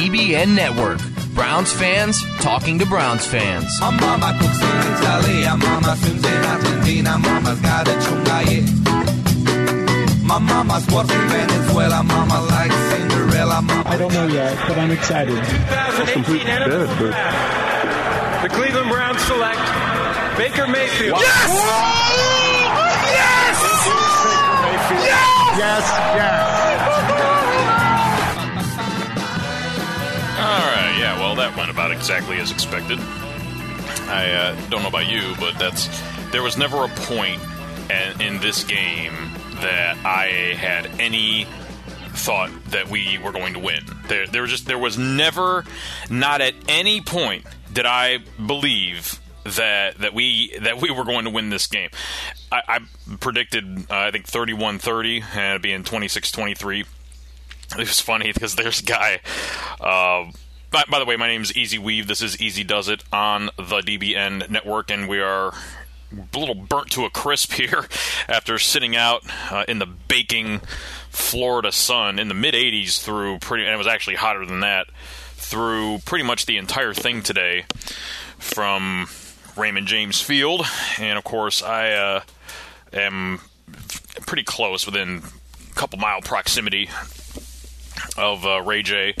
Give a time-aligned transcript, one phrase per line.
[0.00, 0.98] DBN Network.
[1.34, 3.68] Browns fans talking to Browns fans.
[3.82, 8.64] My mama cooks in Italy, mama swims in Argentina, mama's got a chunga,
[10.24, 13.82] My mama's works Venezuela, mama likes Cinderella, mama.
[13.90, 15.36] I don't know yet, but I'm excited.
[15.36, 18.42] 2018 NFL but- Draft.
[18.42, 19.60] The Cleveland Browns select
[20.38, 21.20] Baker Mayfield.
[21.20, 21.50] Yes!
[23.20, 23.60] Yes!
[25.60, 26.59] Yes, All
[31.40, 32.98] that went about exactly as expected.
[33.00, 35.88] I uh, don't know about you, but that's
[36.32, 37.40] there was never a point
[38.20, 39.12] in, this game
[39.60, 41.46] that I had any
[42.12, 43.84] thought that we were going to win.
[44.06, 45.64] There, there was just there was never,
[46.10, 51.30] not at any point did I believe that that we that we were going to
[51.30, 51.90] win this game.
[52.52, 56.86] I, I predicted uh, I think 31-30 and it'd be in 26-23
[57.72, 59.20] it was funny because there's a guy.
[59.80, 60.30] Uh,
[60.70, 62.06] by, by the way, my name is Easy Weave.
[62.06, 65.48] This is Easy Does It on the DBN network, and we are
[66.12, 67.86] a little burnt to a crisp here
[68.28, 70.60] after sitting out uh, in the baking
[71.10, 74.86] Florida sun in the mid 80s through pretty, and it was actually hotter than that
[75.34, 77.64] through pretty much the entire thing today
[78.38, 79.08] from
[79.56, 80.64] Raymond James Field,
[80.98, 82.22] and of course I uh,
[82.92, 83.40] am
[84.26, 85.22] pretty close within
[85.70, 86.90] a couple mile proximity
[88.16, 89.14] of uh, Ray J.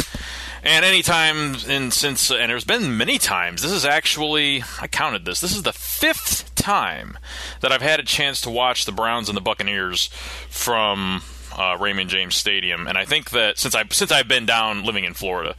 [0.62, 5.40] And anytime, and since, and there's been many times, this is actually, I counted this,
[5.40, 7.18] this is the fifth time
[7.60, 10.08] that I've had a chance to watch the Browns and the Buccaneers
[10.50, 11.22] from
[11.56, 12.86] uh, Raymond James Stadium.
[12.86, 15.56] And I think that since, I, since I've been down living in Florida,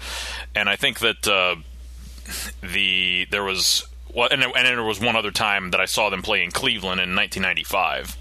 [0.53, 1.55] and I think that uh,
[2.61, 6.21] the, there was, well, and, and there was one other time that I saw them
[6.21, 8.17] play in Cleveland in 1995.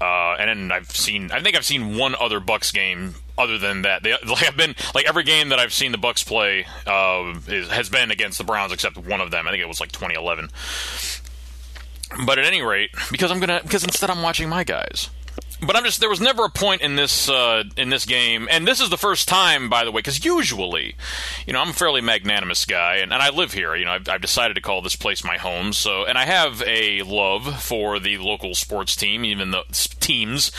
[0.00, 3.82] Uh, and then I've seen, I think I've seen one other Bucks game other than
[3.82, 4.02] that.
[4.02, 7.68] They, like I've been like every game that I've seen the Bucks play uh, is,
[7.68, 9.46] has been against the Browns except one of them.
[9.46, 10.50] I think it was like 2011.
[12.24, 15.10] But at any rate, because I'm gonna because instead I'm watching my guys.
[15.64, 18.68] But I'm just there was never a point in this uh, in this game, and
[18.68, 20.96] this is the first time, by the way, because usually,
[21.46, 23.74] you know, I'm a fairly magnanimous guy, and, and I live here.
[23.74, 25.72] You know, I've, I've decided to call this place my home.
[25.72, 29.62] So, and I have a love for the local sports team, even the
[29.98, 30.52] teams,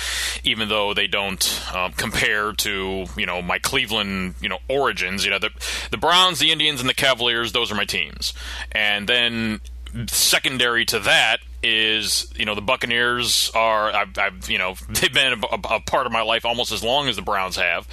[0.43, 5.23] even though they don't um, compare to you know my Cleveland you know origins.
[5.23, 5.51] You know, the
[5.91, 7.51] the Browns, the Indians, and the Cavaliers.
[7.51, 8.33] Those are my teams,
[8.71, 9.61] and then
[10.07, 15.43] secondary to that is you know the Buccaneers are I've, I've you know they've been
[15.43, 17.87] a, a, part of my life almost as long as the Browns have,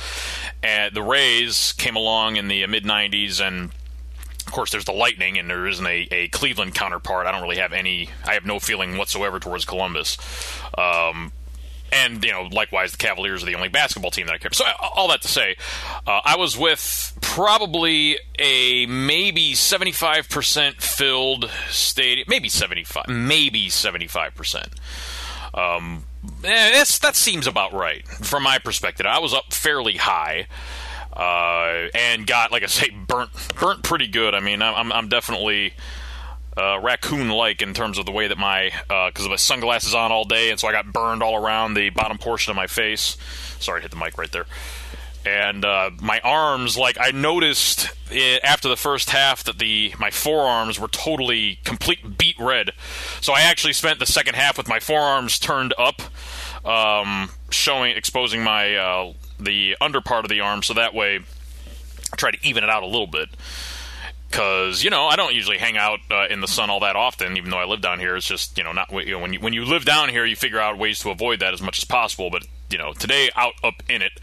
[0.62, 3.70] and the Rays came along in the mid '90s and.
[4.46, 7.26] Of course, there's the Lightning, and there isn't a, a Cleveland counterpart.
[7.26, 8.10] I don't really have any.
[8.26, 10.18] I have no feeling whatsoever towards Columbus.
[10.76, 11.32] Um,
[11.94, 14.50] and you know, likewise, the Cavaliers are the only basketball team that I care.
[14.52, 15.56] So all that to say,
[16.06, 24.66] uh, I was with probably a maybe 75% filled stadium, maybe 75, maybe 75%.
[25.54, 26.04] Um,
[26.42, 29.06] eh, that seems about right from my perspective.
[29.06, 30.46] I was up fairly high.
[31.12, 34.34] Uh, and got, like I say, burnt, burnt pretty good.
[34.34, 35.74] I mean, I'm, I'm definitely
[36.56, 40.24] uh, raccoon-like in terms of the way that my because uh, my sunglasses on all
[40.24, 43.16] day, and so I got burned all around the bottom portion of my face.
[43.58, 44.46] Sorry, I hit the mic right there.
[45.26, 50.10] And uh, my arms, like I noticed it, after the first half that the my
[50.10, 52.72] forearms were totally complete beet red.
[53.20, 56.02] So I actually spent the second half with my forearms turned up,
[56.66, 61.20] um, showing exposing my uh, the under part of the arm, so that way
[62.12, 63.30] I try to even it out a little bit
[64.34, 67.36] because you know I don't usually hang out uh, in the sun all that often,
[67.36, 68.16] even though I live down here.
[68.16, 70.34] It's just you know not you know, when you when you live down here, you
[70.34, 72.30] figure out ways to avoid that as much as possible.
[72.30, 74.20] But you know today out up in it,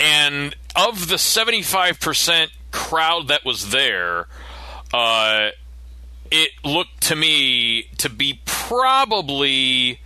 [0.00, 4.26] and of the seventy five percent crowd that was there,
[4.92, 5.50] uh,
[6.32, 10.00] it looked to me to be probably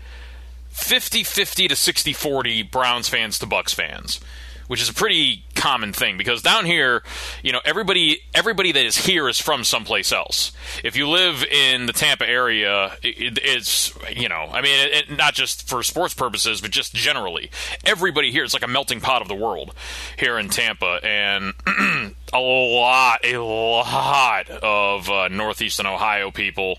[0.74, 4.20] 50-50 to 60-40 Browns fans to Bucks fans
[4.68, 7.02] which is a pretty common thing because down here,
[7.42, 10.52] you know, everybody everybody that is here is from someplace else.
[10.84, 15.34] If you live in the Tampa area, it, it's you know, I mean, it, not
[15.34, 17.50] just for sports purposes, but just generally,
[17.84, 19.74] everybody here is like a melting pot of the world
[20.16, 21.54] here in Tampa, and
[22.32, 26.78] a lot, a lot of uh, northeastern Ohio people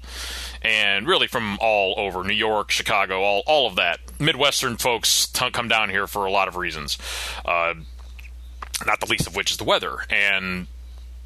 [0.62, 4.00] and really from all over New York, Chicago, all all of that.
[4.20, 6.98] Midwestern folks t- come down here for a lot of reasons,
[7.46, 7.74] uh,
[8.86, 10.00] not the least of which is the weather.
[10.10, 10.68] And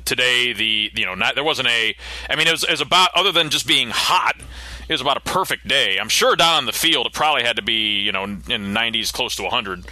[0.06, 1.96] today, the you know not, there wasn't a.
[2.30, 4.36] I mean, it was, it was about other than just being hot.
[4.88, 5.98] It was about a perfect day.
[6.00, 8.56] I'm sure down on the field it probably had to be you know in the
[8.58, 9.86] 90s, close to 100.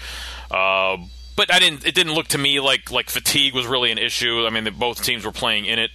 [0.50, 0.98] Uh,
[1.36, 1.86] but I didn't.
[1.86, 4.46] It didn't look to me like like fatigue was really an issue.
[4.46, 5.92] I mean, the, both teams were playing in it.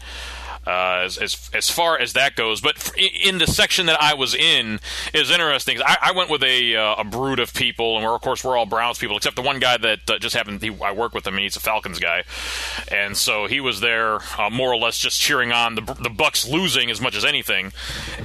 [0.67, 4.35] Uh, as, as as far as that goes, but in the section that I was
[4.35, 4.81] in
[5.15, 5.81] is interesting.
[5.81, 8.57] I, I went with a uh, a brood of people, and we're of course we're
[8.57, 10.61] all Browns people, except the one guy that uh, just happened.
[10.61, 12.25] He, I work with him, and he's a Falcons guy,
[12.91, 16.49] and so he was there uh, more or less just cheering on the the Bucks
[16.49, 17.73] losing as much as anything,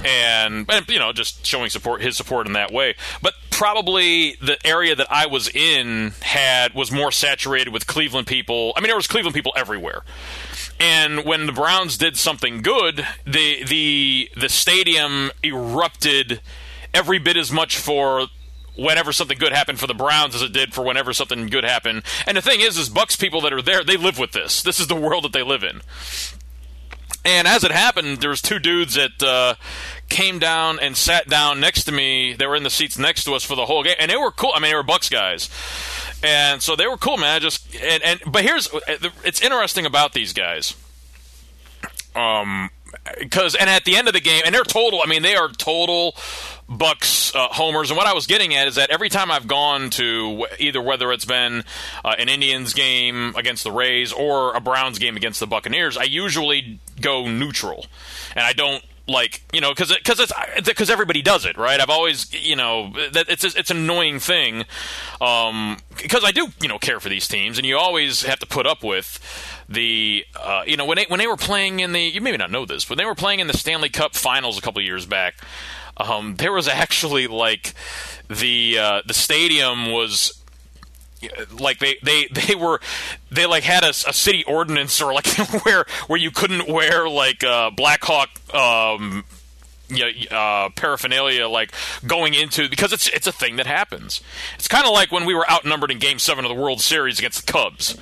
[0.04, 2.96] and, and you know just showing support his support in that way.
[3.22, 8.72] But probably the area that I was in had was more saturated with Cleveland people.
[8.74, 10.02] I mean, there was Cleveland people everywhere.
[10.80, 16.40] And when the Browns did something good, the the the stadium erupted
[16.92, 18.26] every bit as much for
[18.76, 22.02] whenever something good happened for the Browns as it did for whenever something good happened.
[22.26, 24.62] And the thing is, is Bucks people that are there, they live with this.
[24.62, 25.82] This is the world that they live in.
[27.24, 29.54] And as it happened, there was two dudes that uh,
[30.12, 32.34] came down and sat down next to me.
[32.34, 34.30] They were in the seats next to us for the whole game, and they were
[34.30, 34.52] cool.
[34.54, 35.48] I mean, they were Bucks guys,
[36.22, 37.36] and so they were cool, man.
[37.36, 38.68] I just and, and but here's
[39.24, 40.76] it's interesting about these guys.
[42.14, 42.70] Um,
[43.18, 45.00] because and at the end of the game, and they're total.
[45.02, 46.14] I mean, they are total
[46.68, 47.90] Bucks uh, homers.
[47.90, 51.10] And what I was getting at is that every time I've gone to either whether
[51.10, 51.64] it's been
[52.04, 56.04] uh, an Indians game against the Rays or a Browns game against the Buccaneers, I
[56.04, 57.86] usually go neutral,
[58.36, 60.32] and I don't like you know because because it's
[60.68, 61.80] because everybody does it right?
[61.80, 64.64] I've always you know that it's it's an annoying thing
[65.20, 68.46] um because i do you know care for these teams and you always have to
[68.46, 69.18] put up with
[69.68, 72.50] the uh, you know when they when they were playing in the you maybe not
[72.50, 75.34] know this but they were playing in the stanley cup finals a couple years back
[75.96, 77.74] um there was actually like
[78.28, 80.41] the uh, the stadium was
[81.58, 82.80] like they they they were
[83.30, 85.26] they like had a, a city ordinance or like
[85.64, 89.24] where where you couldn't wear like uh, Blackhawk um,
[89.98, 91.72] know, uh, paraphernalia like
[92.06, 94.20] going into because it's it's a thing that happens.
[94.54, 97.18] It's kind of like when we were outnumbered in Game Seven of the World Series
[97.18, 97.96] against the Cubs.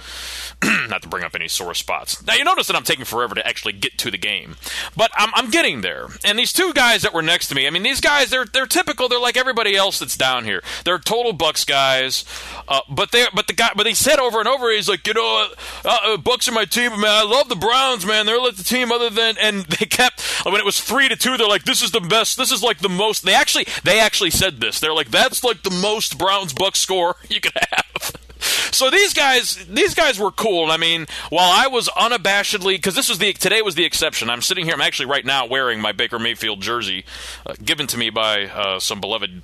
[0.89, 2.25] not to bring up any sore spots.
[2.27, 4.57] Now you notice that I'm taking forever to actually get to the game,
[4.97, 6.09] but I'm, I'm getting there.
[6.25, 8.67] And these two guys that were next to me, I mean, these guys they're they're
[8.67, 9.09] typical.
[9.09, 10.63] They're like everybody else that's down here.
[10.85, 12.25] They're total Bucks guys,
[12.69, 15.15] uh, but they but the guy but he said over and over he's like you
[15.15, 15.49] know
[15.85, 17.05] uh, uh, Bucks are my team, man.
[17.07, 18.27] I love the Browns, man.
[18.27, 21.37] They're like the team other than and they kept when it was three to two.
[21.39, 22.37] They're like this is the best.
[22.37, 23.25] This is like the most.
[23.25, 24.79] They actually they actually said this.
[24.79, 28.30] They're like that's like the most Browns Bucks score you could have.
[28.41, 30.71] So these guys, these guys were cool.
[30.71, 34.31] I mean, while I was unabashedly, because this was the today was the exception.
[34.31, 34.75] I'm sitting here.
[34.75, 37.05] I'm actually right now wearing my Baker Mayfield jersey,
[37.47, 39.43] uh, given to me by uh, some beloved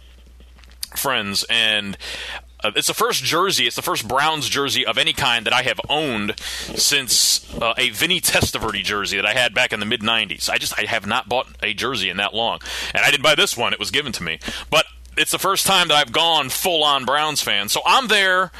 [0.96, 1.96] friends, and
[2.62, 3.66] uh, it's the first jersey.
[3.66, 7.90] It's the first Browns jersey of any kind that I have owned since uh, a
[7.90, 10.48] Vinny Testaverde jersey that I had back in the mid '90s.
[10.48, 12.60] I just I have not bought a jersey in that long,
[12.94, 13.72] and I didn't buy this one.
[13.72, 14.38] It was given to me,
[14.70, 17.68] but it's the first time that I've gone full on Browns fan.
[17.68, 18.52] So I'm there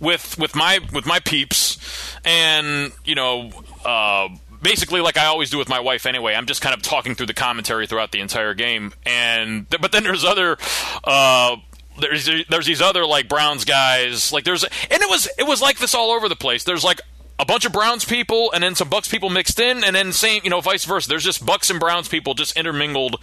[0.00, 3.50] with with my with my peeps, and you know.
[3.84, 4.28] Uh,
[4.62, 6.34] basically like I always do with my wife anyway.
[6.34, 10.02] I'm just kind of talking through the commentary throughout the entire game, and but then
[10.02, 10.56] there's other.
[11.04, 11.56] Uh,
[12.00, 15.78] there's there's these other like Browns guys like there's and it was it was like
[15.78, 16.64] this all over the place.
[16.64, 17.00] There's like
[17.38, 20.40] a bunch of Browns people and then some Bucks people mixed in, and then same,
[20.44, 21.08] you know, vice versa.
[21.08, 23.16] There's just Bucks and Browns people just intermingled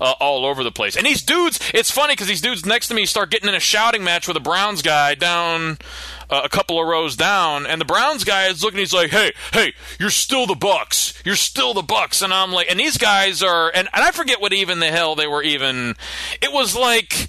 [0.00, 0.96] uh, all over the place.
[0.96, 3.60] And these dudes, it's funny because these dudes next to me start getting in a
[3.60, 5.78] shouting match with a Browns guy down
[6.30, 8.78] uh, a couple of rows down, and the Browns guy is looking.
[8.78, 11.12] He's like, "Hey, hey, you're still the Bucks.
[11.24, 14.40] You're still the Bucks." And I'm like, and these guys are, and, and I forget
[14.40, 15.96] what even the hell they were even.
[16.40, 17.28] It was like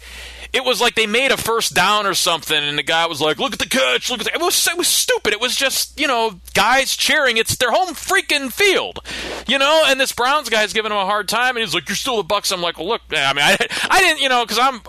[0.53, 3.39] it was like they made a first down or something, and the guy was like,
[3.39, 4.09] "Look at the catch!
[4.09, 5.33] Look at the." It was it was stupid.
[5.33, 7.37] It was just you know guys cheering.
[7.37, 8.99] It's their home freaking field,
[9.47, 9.83] you know.
[9.85, 12.23] And this Browns guy's giving him a hard time, and he's like, "You're still the
[12.23, 13.57] Bucks." I'm like, "Well, look, I mean, I,
[13.89, 14.81] I didn't, you know, because I'm."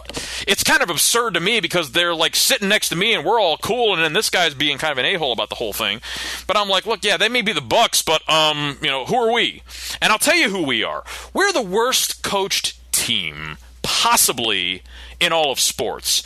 [0.48, 3.40] It's kind of absurd to me because they're like sitting next to me, and we're
[3.40, 5.72] all cool, and then this guy's being kind of an a hole about the whole
[5.72, 6.00] thing.
[6.48, 9.14] But I'm like, look, yeah, they may be the Bucks, but um, you know, who
[9.14, 9.62] are we?
[10.00, 11.04] And I'll tell you who we are.
[11.32, 14.82] We're the worst coached team possibly
[15.22, 16.24] in all of sports,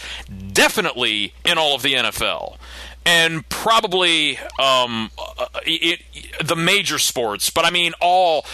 [0.52, 2.56] definitely in all of the NFL,
[3.04, 6.00] and probably um, uh, it,
[6.42, 7.50] the major sports.
[7.50, 8.44] But I mean, all.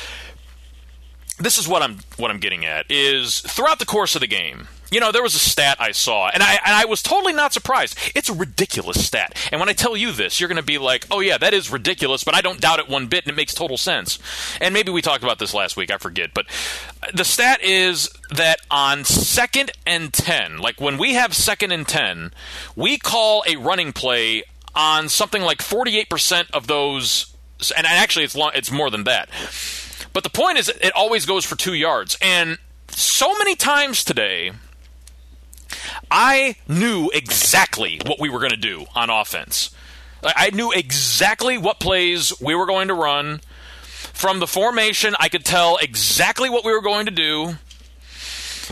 [1.38, 4.68] This is what I'm what I'm getting at is throughout the course of the game.
[4.92, 7.54] You know, there was a stat I saw, and I and I was totally not
[7.54, 7.99] surprised.
[8.14, 11.06] It's a ridiculous stat, and when I tell you this, you're going to be like,
[11.11, 13.54] "Oh yeah, that is ridiculous," but I don't doubt it one bit, and it makes
[13.54, 14.18] total sense.
[14.61, 16.44] And maybe we talked about this last week, I forget, but
[17.14, 22.32] the stat is that on second and ten, like when we have second and ten,
[22.76, 24.44] we call a running play
[24.75, 27.34] on something like 48% of those,
[27.76, 29.30] and actually it's long, it's more than that.
[30.12, 32.58] But the point is, it always goes for two yards, and
[32.88, 34.52] so many times today
[36.10, 39.70] I knew exactly what we were going to do on offense.
[40.24, 43.40] I knew exactly what plays we were going to run.
[44.12, 47.56] From the formation, I could tell exactly what we were going to do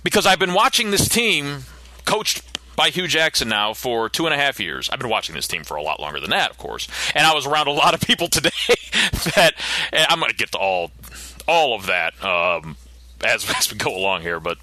[0.04, 1.64] because I've been watching this team
[2.04, 2.42] coached
[2.76, 4.88] by Hue Jackson now for two and a half years.
[4.90, 6.88] I've been watching this team for a lot longer than that, of course.
[7.14, 8.50] And I was around a lot of people today
[9.34, 9.54] that
[9.92, 10.90] I'm going to get to all
[11.48, 12.76] all of that um,
[13.24, 14.58] as, as we go along here, but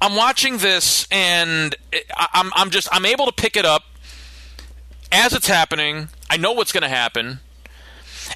[0.00, 1.74] I'm watching this and
[2.16, 3.82] I'm I'm just I'm able to pick it up
[5.10, 6.08] as it's happening.
[6.30, 7.40] I know what's going to happen.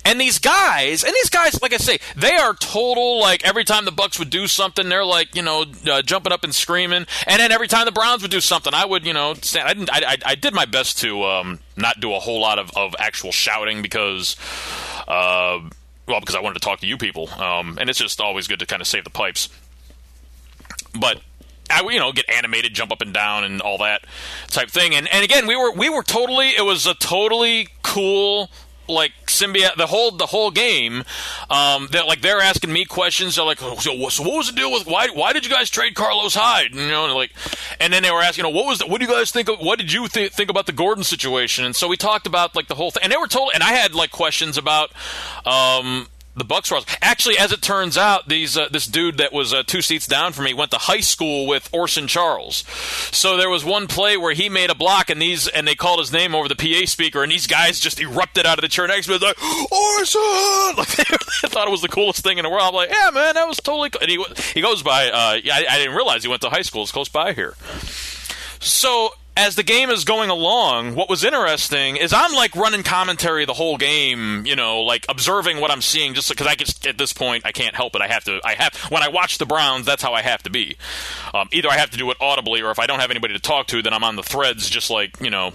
[0.04, 3.20] And these guys, and these guys, like I say, they are total.
[3.20, 6.44] Like every time the Bucks would do something, they're like, you know, uh, jumping up
[6.44, 7.06] and screaming.
[7.26, 9.74] And then every time the Browns would do something, I would, you know, stand, I,
[9.74, 12.96] didn't, I, I, did my best to um, not do a whole lot of, of
[12.98, 14.36] actual shouting because,
[15.06, 15.60] uh,
[16.08, 18.60] well, because I wanted to talk to you people, um, and it's just always good
[18.60, 19.48] to kind of save the pipes.
[20.98, 21.20] But
[21.72, 24.04] I, you know, get animated, jump up and down, and all that
[24.48, 24.94] type thing.
[24.94, 26.50] And and again, we were we were totally.
[26.50, 28.50] It was a totally cool
[28.88, 31.04] like symbiote the whole the whole game
[31.50, 33.74] um that like they're asking me questions they're like so,
[34.08, 36.88] so what was the deal with why why did you guys trade Carlos Hyde you
[36.88, 37.32] know and like
[37.80, 39.48] and then they were asking you know, what was the, what do you guys think
[39.48, 42.56] of what did you th- think about the Gordon situation and so we talked about
[42.56, 44.90] like the whole thing and they were told and I had like questions about
[45.46, 49.52] um the Bucks were actually, as it turns out, these uh, this dude that was
[49.52, 52.64] uh, two seats down from me went to high school with Orson Charles.
[53.12, 56.00] So there was one play where he made a block, and these and they called
[56.00, 58.86] his name over the PA speaker, and these guys just erupted out of the chair
[58.86, 59.36] next to me, like
[59.72, 60.20] Orson!
[60.72, 62.62] Like they, thought it was the coolest thing in the world.
[62.62, 63.90] I'm like, yeah, man, that was totally.
[63.90, 64.00] Cool.
[64.00, 64.24] And he
[64.54, 65.10] he goes by.
[65.10, 66.82] Uh, I, I didn't realize he went to high school.
[66.82, 67.54] It's close by here.
[68.58, 73.46] So as the game is going along, what was interesting is I'm like running commentary
[73.46, 76.98] the whole game, you know, like observing what I'm seeing, just because I just at
[76.98, 78.02] this point I can't help it.
[78.02, 78.40] I have to.
[78.44, 80.76] I have when I watch the Browns, that's how I have to be.
[81.32, 83.40] Um, either I have to do it audibly, or if I don't have anybody to
[83.40, 85.52] talk to, then I'm on the threads, just like you know,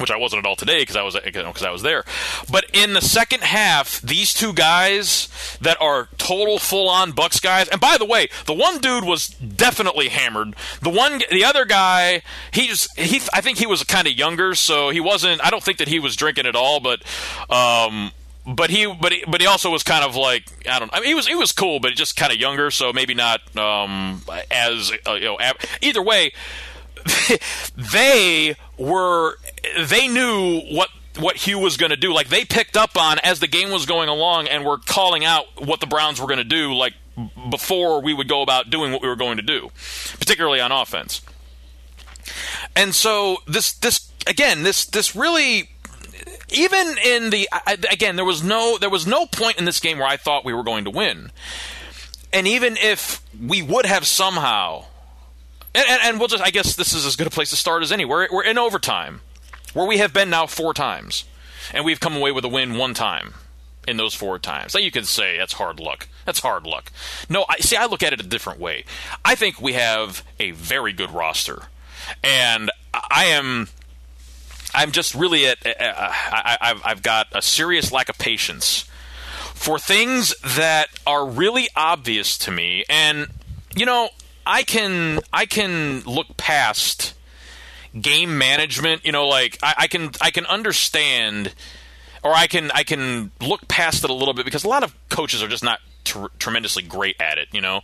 [0.00, 2.04] which I wasn't at all today because I was because I was there.
[2.50, 5.28] But in the second half, these two guys
[5.60, 9.28] that are total full on Bucks guys, and by the way, the one dude was
[9.28, 10.56] definitely hammered.
[10.82, 14.54] The one, the other guy, he just he I think he was kind of younger,
[14.54, 15.44] so he wasn't.
[15.44, 17.02] I don't think that he was drinking at all, but.
[17.48, 18.12] Um,
[18.46, 20.92] but he, but he, but he also was kind of like I don't.
[20.94, 23.40] I mean, he was he was cool, but just kind of younger, so maybe not
[23.56, 25.38] um, as uh, you know.
[25.82, 26.32] Either way,
[27.92, 29.36] they were
[29.78, 32.12] they knew what what Hue was going to do.
[32.12, 35.46] Like they picked up on as the game was going along and were calling out
[35.64, 36.74] what the Browns were going to do.
[36.74, 36.94] Like
[37.50, 39.70] before we would go about doing what we were going to do,
[40.18, 41.22] particularly on offense.
[42.76, 45.70] And so this this again this this really
[46.50, 47.48] even in the
[47.90, 50.54] again there was no there was no point in this game where I thought we
[50.54, 51.30] were going to win.
[52.32, 54.84] And even if we would have somehow
[55.74, 57.82] and, and, and, we'll just, I guess this is as good a place to start
[57.82, 58.04] as any.
[58.04, 59.20] We're, in overtime,
[59.72, 61.24] where we have been now four times,
[61.72, 63.34] and we've come away with a win one time
[63.86, 64.74] in those four times.
[64.74, 66.08] Now you can say that's hard luck.
[66.24, 66.90] That's hard luck.
[67.28, 67.76] No, I see.
[67.76, 68.84] I look at it a different way.
[69.24, 71.62] I think we have a very good roster,
[72.22, 73.68] and I am.
[74.74, 75.64] I'm just really at.
[75.64, 78.84] Uh, I, I've, I've got a serious lack of patience
[79.54, 83.28] for things that are really obvious to me, and
[83.74, 84.10] you know,
[84.50, 87.14] I can I can look past
[87.98, 89.06] game management.
[89.06, 91.54] You know, like I, I can I can understand,
[92.24, 94.92] or I can I can look past it a little bit because a lot of
[95.08, 97.46] coaches are just not tr- tremendously great at it.
[97.52, 97.82] You know,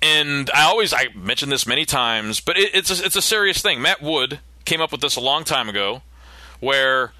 [0.00, 3.60] and I always I mentioned this many times, but it, it's a, it's a serious
[3.60, 3.82] thing.
[3.82, 6.00] Matt Wood came up with this a long time ago,
[6.60, 7.12] where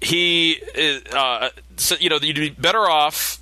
[0.00, 0.60] he
[1.14, 1.50] uh,
[2.00, 3.38] you know you'd be better off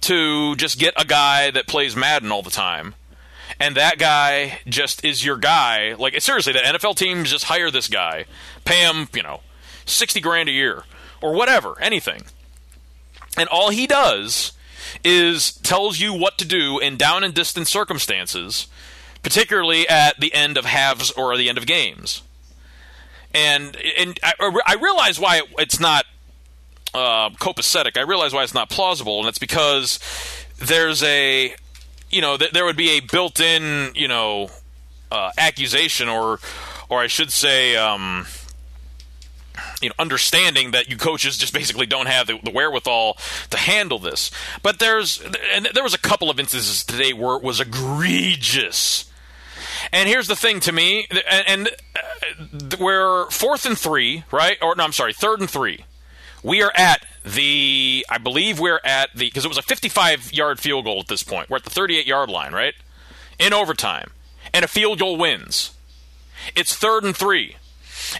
[0.00, 2.96] to just get a guy that plays Madden all the time
[3.60, 5.94] and that guy just is your guy.
[5.94, 8.26] Like seriously, the NFL teams just hire this guy,
[8.64, 9.40] pay him, you know,
[9.86, 10.84] sixty grand a year
[11.20, 12.22] or whatever, anything,
[13.36, 14.52] and all he does
[15.04, 18.68] is tells you what to do in down and distant circumstances,
[19.22, 22.22] particularly at the end of halves or the end of games.
[23.34, 24.34] And and I,
[24.66, 26.06] I realize why it's not
[26.94, 27.96] uh, copacetic.
[27.96, 29.98] I realize why it's not plausible, and it's because
[30.58, 31.54] there's a
[32.10, 34.50] you know, th- there would be a built-in, you know,
[35.10, 36.38] uh, accusation, or,
[36.88, 38.26] or I should say, um,
[39.80, 43.16] you know, understanding that you coaches just basically don't have the, the, wherewithal
[43.50, 44.30] to handle this.
[44.62, 45.22] But there's,
[45.52, 49.10] and there was a couple of instances today where it was egregious.
[49.92, 54.58] And here's the thing to me, and, and uh, we're fourth and three, right?
[54.60, 55.84] Or no, I'm sorry, third and three.
[56.42, 60.60] We are at the I believe we're at the because it was a 55 yard
[60.60, 61.50] field goal at this point.
[61.50, 62.74] We're at the 38 yard line, right?
[63.38, 64.10] In overtime.
[64.52, 65.72] and a field goal wins.
[66.56, 67.56] It's third and three,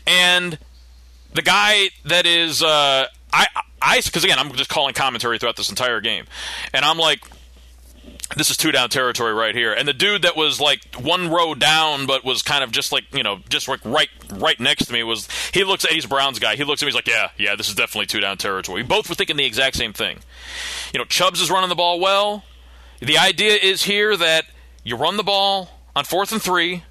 [0.07, 0.59] and
[1.33, 3.47] the guy that is uh, I
[3.81, 6.27] I because again I'm just calling commentary throughout this entire game,
[6.73, 7.21] and I'm like.
[8.37, 11.55] This is two down territory right here, and the dude that was like one row
[11.55, 14.93] down, but was kind of just like you know, just like right, right next to
[14.93, 15.29] me was.
[15.55, 16.55] He looks at he's Brown's guy.
[16.55, 16.89] He looks at me.
[16.89, 18.83] He's like, yeah, yeah, this is definitely two down territory.
[18.83, 20.19] We both were thinking the exact same thing.
[20.93, 22.45] You know, Chubb's is running the ball well.
[23.01, 24.45] The idea is here that
[24.85, 26.83] you run the ball on fourth and three.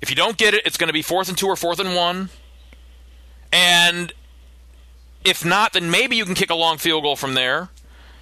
[0.00, 1.94] If you don't get it, it's going to be fourth and two or fourth and
[1.94, 2.28] one.
[3.52, 4.12] And
[5.24, 7.68] if not, then maybe you can kick a long field goal from there.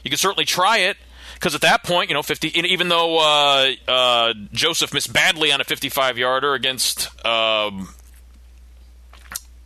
[0.04, 0.96] You can certainly try it
[1.40, 2.56] because at that point, you know, fifty.
[2.56, 7.88] Even though uh, uh, Joseph missed badly on a fifty-five yarder against um,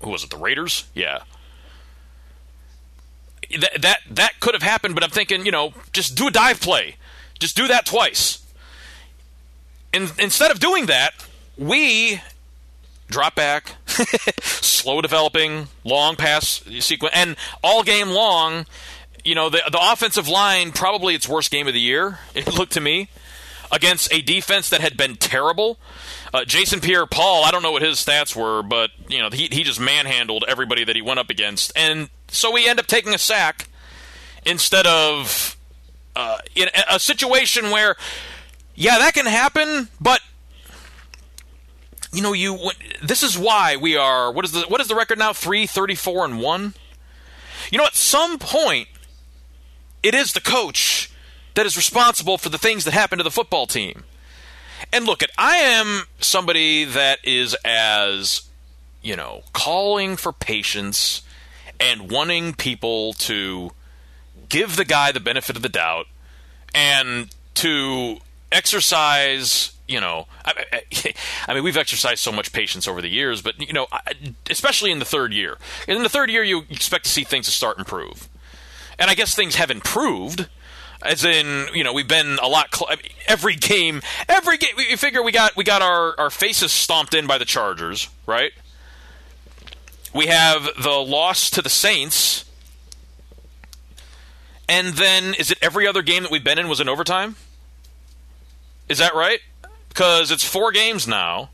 [0.05, 0.31] who was it?
[0.31, 0.85] The Raiders?
[0.95, 1.21] Yeah.
[3.59, 6.61] That that that could have happened, but I'm thinking, you know, just do a dive
[6.61, 6.97] play,
[7.39, 8.41] just do that twice.
[9.93, 11.13] And instead of doing that,
[11.57, 12.21] we
[13.09, 13.77] drop back,
[14.43, 18.67] slow developing, long pass sequence, and all game long,
[19.25, 22.19] you know, the the offensive line probably its worst game of the year.
[22.35, 23.09] It looked to me
[23.73, 25.79] against a defense that had been terrible.
[26.33, 29.63] Uh, Jason Pierre-Paul, I don't know what his stats were, but you know he he
[29.63, 33.19] just manhandled everybody that he went up against, and so we end up taking a
[33.19, 33.69] sack
[34.45, 35.57] instead of
[36.17, 37.97] uh, in a situation where,
[38.75, 40.21] yeah, that can happen, but
[42.13, 42.71] you know, you
[43.03, 44.31] this is why we are.
[44.33, 45.33] What is the what is the record now?
[45.33, 46.75] Three thirty four and one.
[47.73, 48.89] You know, at some point,
[50.05, 51.11] it is the coach
[51.55, 54.05] that is responsible for the things that happen to the football team.
[54.93, 58.43] And look, at I am somebody that is as
[59.03, 61.23] you know calling for patience
[61.81, 63.73] and wanting people to
[64.49, 66.07] give the guy the benefit of the doubt
[66.75, 68.19] and to
[68.53, 71.15] exercise you know, I, I,
[71.49, 73.87] I, mean, we've exercised so much patience over the years, but you know,
[74.49, 75.59] especially in the third year.
[75.87, 78.29] In the third year, you expect to see things to start improve,
[78.99, 80.49] and I guess things have improved.
[81.03, 82.75] As in, you know, we've been a lot.
[82.75, 84.71] Cl- every game, every game.
[84.77, 88.53] We figure we got we got our our faces stomped in by the Chargers, right?
[90.15, 92.45] We have the loss to the Saints,
[94.69, 97.37] and then is it every other game that we've been in was in overtime?
[98.89, 99.41] Is that right?
[99.95, 101.51] because it's four games now.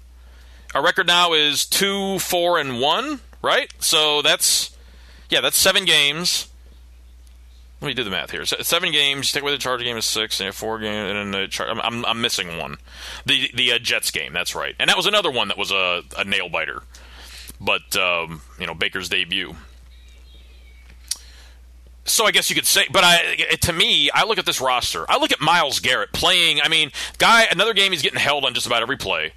[0.75, 3.71] Our record now is two, four, and one, right?
[3.81, 4.75] So that's
[5.29, 6.49] yeah, that's seven games.
[7.81, 8.45] Let me do the math here.
[8.45, 9.33] seven games.
[9.33, 11.81] Take away the Charger game is six, and four games, and then the Char- I'm,
[11.81, 12.77] I'm, I'm missing one.
[13.25, 14.35] The the uh, Jets game.
[14.35, 16.83] That's right, and that was another one that was a, a nail biter.
[17.59, 19.55] But um, you know Baker's debut.
[22.05, 25.07] So I guess you could say, but I, to me, I look at this roster.
[25.09, 26.61] I look at Myles Garrett playing.
[26.61, 29.33] I mean, guy, another game he's getting held on just about every play.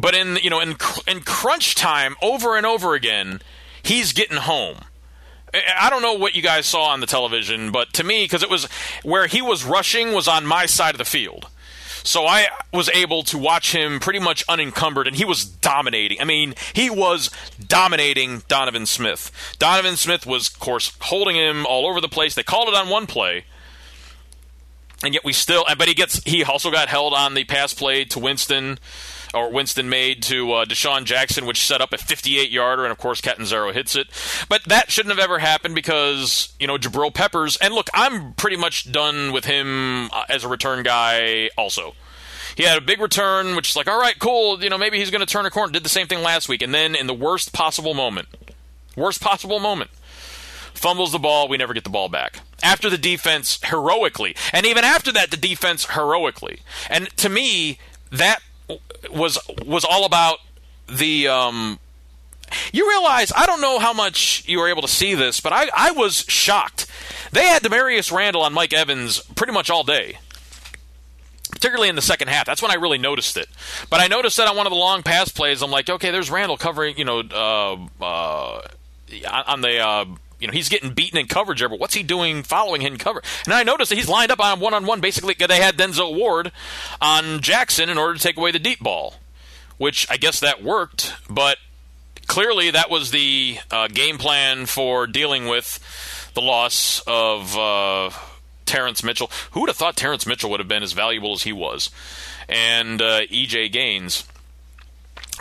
[0.00, 3.40] But in you know in in crunch time, over and over again,
[3.82, 4.78] he's getting home.
[5.54, 8.50] I don't know what you guys saw on the television, but to me, because it
[8.50, 8.64] was
[9.02, 11.48] where he was rushing was on my side of the field.
[12.04, 16.20] So I was able to watch him pretty much unencumbered, and he was dominating.
[16.20, 17.30] I mean, he was
[17.64, 19.30] dominating Donovan Smith.
[19.58, 22.34] Donovan Smith was, of course, holding him all over the place.
[22.34, 23.44] They called it on one play,
[25.04, 25.64] and yet we still.
[25.78, 26.22] But he gets.
[26.24, 28.78] He also got held on the pass play to Winston
[29.34, 32.98] or Winston made to uh, DeSean Jackson, which set up a 58 yarder, and of
[32.98, 34.08] course Catanzaro hits it.
[34.48, 37.56] But that shouldn't have ever happened because you know Jabril Peppers.
[37.56, 41.50] And look, I'm pretty much done with him uh, as a return guy.
[41.56, 41.94] Also,
[42.56, 44.62] he had a big return, which is like, all right, cool.
[44.62, 45.72] You know, maybe he's going to turn a corner.
[45.72, 48.28] Did the same thing last week, and then in the worst possible moment,
[48.96, 49.90] worst possible moment
[50.74, 52.40] fumbles the ball, we never get the ball back.
[52.62, 56.60] After the defense heroically, and even after that, the defense heroically.
[56.90, 57.78] And to me,
[58.10, 58.40] that
[59.10, 60.38] was was all about
[60.88, 61.28] the.
[61.28, 61.78] Um,
[62.70, 65.70] you realize I don't know how much you were able to see this, but I,
[65.74, 66.86] I was shocked.
[67.32, 70.18] They had Damarious Randall on Mike Evans pretty much all day
[71.52, 72.44] particularly in the second half.
[72.46, 73.46] That's when I really noticed it.
[73.88, 76.30] But I noticed that on one of the long pass plays, I'm like, okay, there's
[76.30, 78.62] Randall covering, you know, uh, uh,
[79.46, 80.06] on the uh,
[80.42, 83.22] you know, he's getting beaten in coverage but what's he doing following him in cover?
[83.44, 85.00] And I noticed that he's lined up on one on one.
[85.00, 86.50] Basically, they had Denzel Ward
[87.00, 89.14] on Jackson in order to take away the deep ball,
[89.78, 91.58] which I guess that worked, but
[92.26, 95.78] clearly that was the uh, game plan for dealing with
[96.34, 98.10] the loss of uh,
[98.66, 99.30] Terrance Mitchell.
[99.52, 101.90] Who would have thought Terrance Mitchell would have been as valuable as he was?
[102.48, 104.24] And uh, EJ Gaines.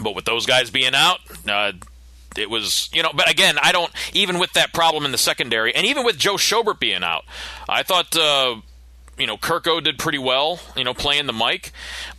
[0.02, 1.74] But with those guys being out, uh,
[2.38, 5.76] it was you know but again i don't even with that problem in the secondary
[5.76, 7.24] and even with joe schobert being out
[7.68, 8.56] i thought uh,
[9.22, 11.72] you know, Kirko did pretty well, you know, playing the mic,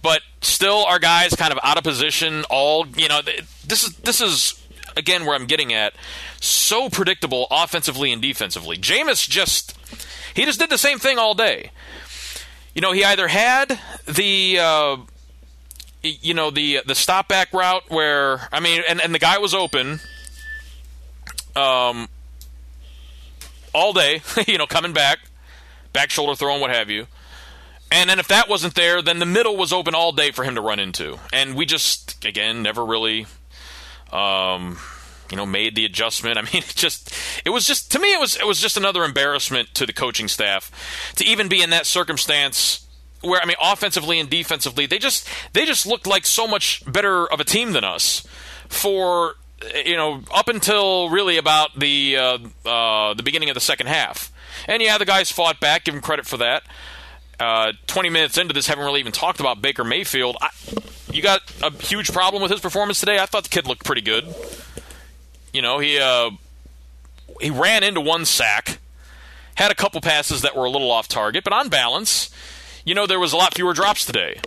[0.02, 2.44] but still, our guys kind of out of position.
[2.48, 3.20] All you know,
[3.66, 4.62] this is this is
[4.96, 5.94] again where I'm getting at.
[6.40, 8.76] So predictable offensively and defensively.
[8.76, 9.76] Jameis just
[10.34, 11.72] he just did the same thing all day.
[12.72, 14.96] You know, he either had the uh,
[16.02, 19.54] you know the the stop back route where I mean, and and the guy was
[19.54, 20.00] open.
[21.54, 22.08] Um,
[23.74, 25.18] all day, you know, coming back,
[25.92, 27.06] back shoulder throw and what have you.
[27.90, 30.54] And then if that wasn't there, then the middle was open all day for him
[30.54, 31.18] to run into.
[31.30, 33.26] And we just, again, never really,
[34.10, 34.78] um,
[35.30, 36.38] you know, made the adjustment.
[36.38, 39.04] I mean, it just, it was just, to me, it was, it was just another
[39.04, 42.86] embarrassment to the coaching staff to even be in that circumstance
[43.22, 47.30] where, I mean, offensively and defensively, they just, they just looked like so much better
[47.30, 48.26] of a team than us
[48.68, 49.36] for
[49.84, 54.32] you know, up until really about the uh, uh, the beginning of the second half.
[54.66, 55.84] And yeah, the guys fought back.
[55.84, 56.62] Give them credit for that.
[57.40, 60.36] Uh, 20 minutes into this, haven't really even talked about Baker Mayfield.
[60.40, 60.50] I,
[61.12, 63.18] you got a huge problem with his performance today.
[63.18, 64.32] I thought the kid looked pretty good.
[65.52, 66.30] You know, he uh,
[67.40, 68.78] he ran into one sack,
[69.56, 72.30] had a couple passes that were a little off target, but on balance,
[72.84, 74.40] you know, there was a lot fewer drops today.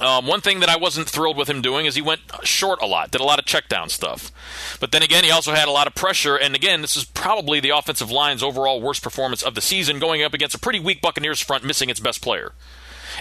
[0.00, 2.86] Um, one thing that I wasn't thrilled with him doing is he went short a
[2.86, 4.32] lot, did a lot of check down stuff.
[4.80, 6.36] But then again, he also had a lot of pressure.
[6.36, 10.22] And again, this is probably the offensive line's overall worst performance of the season, going
[10.22, 12.52] up against a pretty weak Buccaneers front, missing its best player.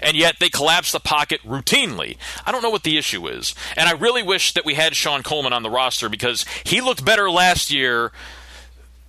[0.02, 2.18] And yet they collapse the pocket routinely.
[2.46, 3.54] I don't know what the issue is.
[3.76, 7.04] And I really wish that we had Shon Coleman on the roster because he looked
[7.06, 8.12] better last year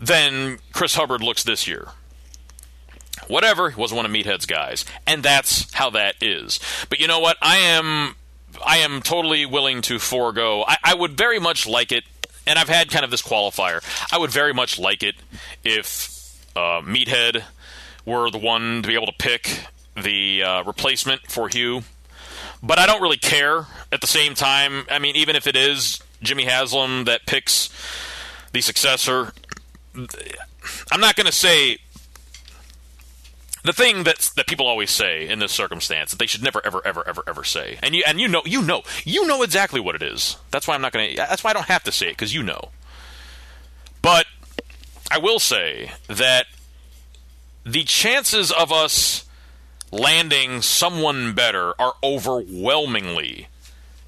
[0.01, 1.89] than Chris Hubbard looks this year
[3.33, 3.71] whatever.
[3.71, 6.61] He wasn't one of Meathead's guys, and that's how that is.
[6.89, 7.39] But you know what?
[7.41, 8.15] I am
[8.65, 10.65] I am totally willing to forego.
[10.67, 12.05] I, I would very much like it,
[12.47, 13.83] and I've had kind of this qualifier.
[14.13, 15.15] I would very much like it
[15.65, 17.43] if uh, Meathead
[18.05, 19.65] were the one to be able to pick
[20.01, 21.83] the uh, replacement for Hue.
[22.63, 24.85] But I don't really care at the same time.
[24.91, 27.71] I mean, even if it is Jimmy Haslam that picks
[28.53, 29.33] the successor,
[29.97, 31.79] I'm not going to say
[33.65, 36.81] the thing that that people always say in this circumstance that they should never ever
[36.85, 37.79] ever ever ever say.
[37.83, 40.37] And you and you know you know you know exactly what it is.
[40.51, 42.43] That's why i'm not to that's why i don't have to say it because you
[42.43, 42.71] know.
[44.01, 44.27] But
[45.11, 46.47] i will say that
[47.65, 49.25] the chances of us
[49.93, 53.49] landing someone better are overwhelmingly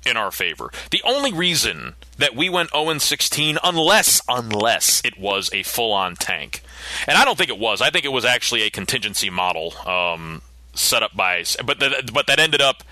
[0.05, 0.71] in our favor.
[0.91, 6.17] The only reason that we went 0 16, unless unless it was a full on
[6.17, 6.63] tank,
[7.07, 7.81] and I don't think it was.
[7.81, 10.43] I think it was actually a contingency model um,
[10.75, 12.83] set up by, but that, but that ended up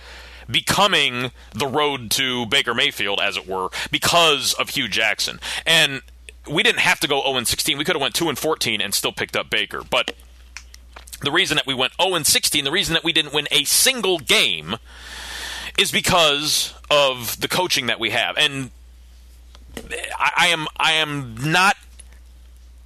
[0.50, 5.40] becoming the road to Baker Mayfield, as it were, because of Hue Jackson.
[5.64, 6.02] And
[6.50, 7.78] we didn't have to go 0 16.
[7.78, 10.14] We could have went 2 and 14 and still picked up Baker, but.
[11.20, 14.18] The reason that we went 0 16, the reason that we didn't win a single
[14.18, 14.74] game,
[15.78, 18.36] is because of the coaching that we have.
[18.36, 18.72] And
[20.18, 21.76] I, I am I am not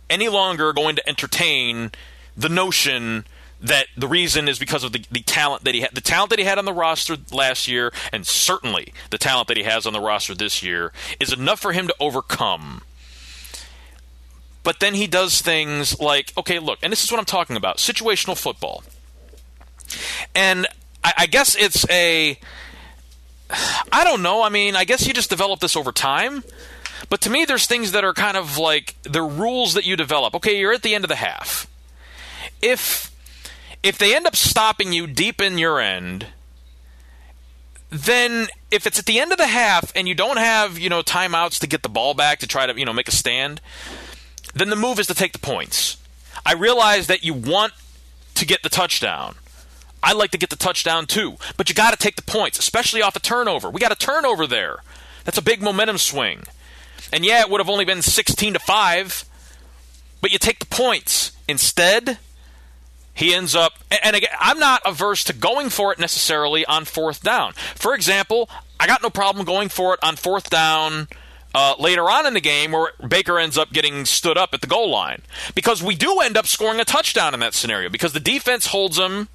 [0.09, 1.91] any longer going to entertain
[2.37, 3.25] the notion
[3.61, 6.39] that the reason is because of the, the talent that he had the talent that
[6.39, 9.93] he had on the roster last year and certainly the talent that he has on
[9.93, 12.83] the roster this year is enough for him to overcome.
[14.63, 17.79] But then he does things like okay look and this is what i'm talking about
[17.79, 18.85] situational football.
[20.35, 20.67] And
[21.03, 22.39] i, I guess it's a
[23.93, 26.43] i don't know i mean i guess you just develop this over time
[27.09, 30.35] but to me, there's things that are kind of like the rules that you develop.
[30.35, 31.67] Okay, you're at the end of the half.
[32.63, 33.13] If
[33.83, 36.27] if they end up stopping you deep in your end,
[37.91, 41.03] then if it's at the end of the half and you don't have you know
[41.03, 43.61] timeouts to get the ball back to try to you know make a stand,
[44.55, 45.99] then the move is to take the points.
[46.45, 47.73] I realize that you want
[48.35, 49.37] to get the touchdown.
[50.03, 53.03] I like to get the touchdown too, but you got to take the points, especially
[53.03, 53.69] off a turnover.
[53.69, 54.79] We got a turnover there.
[55.25, 56.45] That's a big momentum swing.
[57.13, 59.25] And yeah, it would have only been 16 to 5,
[60.21, 61.33] but you take the points.
[61.49, 62.19] Instead,
[63.15, 63.73] he ends up
[64.05, 67.55] and again, I'm not averse to going for it necessarily on fourth down.
[67.75, 71.09] For example, I got no problem going for it on fourth down
[71.55, 74.67] uh, later on in the game where Baker ends up getting stood up at the
[74.67, 75.23] goal line
[75.55, 78.97] because we do end up scoring a touchdown in that scenario because the defense holds
[78.97, 79.29] them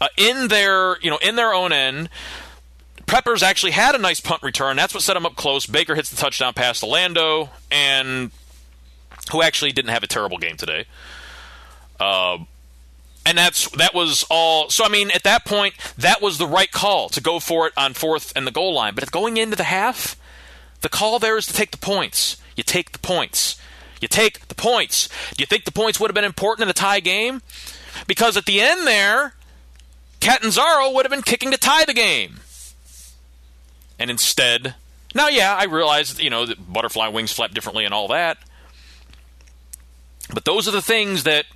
[0.00, 2.08] uh, in their you know in their own end.
[3.06, 4.76] Peppers actually had a nice punt return.
[4.76, 5.66] That's what set him up close.
[5.66, 8.30] Baker hits the touchdown pass to Lando, and
[9.30, 10.86] who actually didn't have a terrible game today.
[12.00, 12.38] Uh,
[13.26, 14.68] and that's that was all.
[14.70, 17.72] So I mean, at that point, that was the right call to go for it
[17.76, 18.94] on fourth and the goal line.
[18.94, 20.16] But going into the half,
[20.80, 22.36] the call there is to take the points.
[22.56, 23.60] You take the points.
[24.00, 25.08] You take the points.
[25.34, 27.40] Do you think the points would have been important in a tie game?
[28.06, 29.34] Because at the end there,
[30.20, 32.40] Catanzaro would have been kicking to tie the game.
[33.98, 34.74] And instead,
[35.14, 38.38] now, yeah, I realize, you know, that butterfly wings flap differently and all that.
[40.32, 41.46] But those are the things that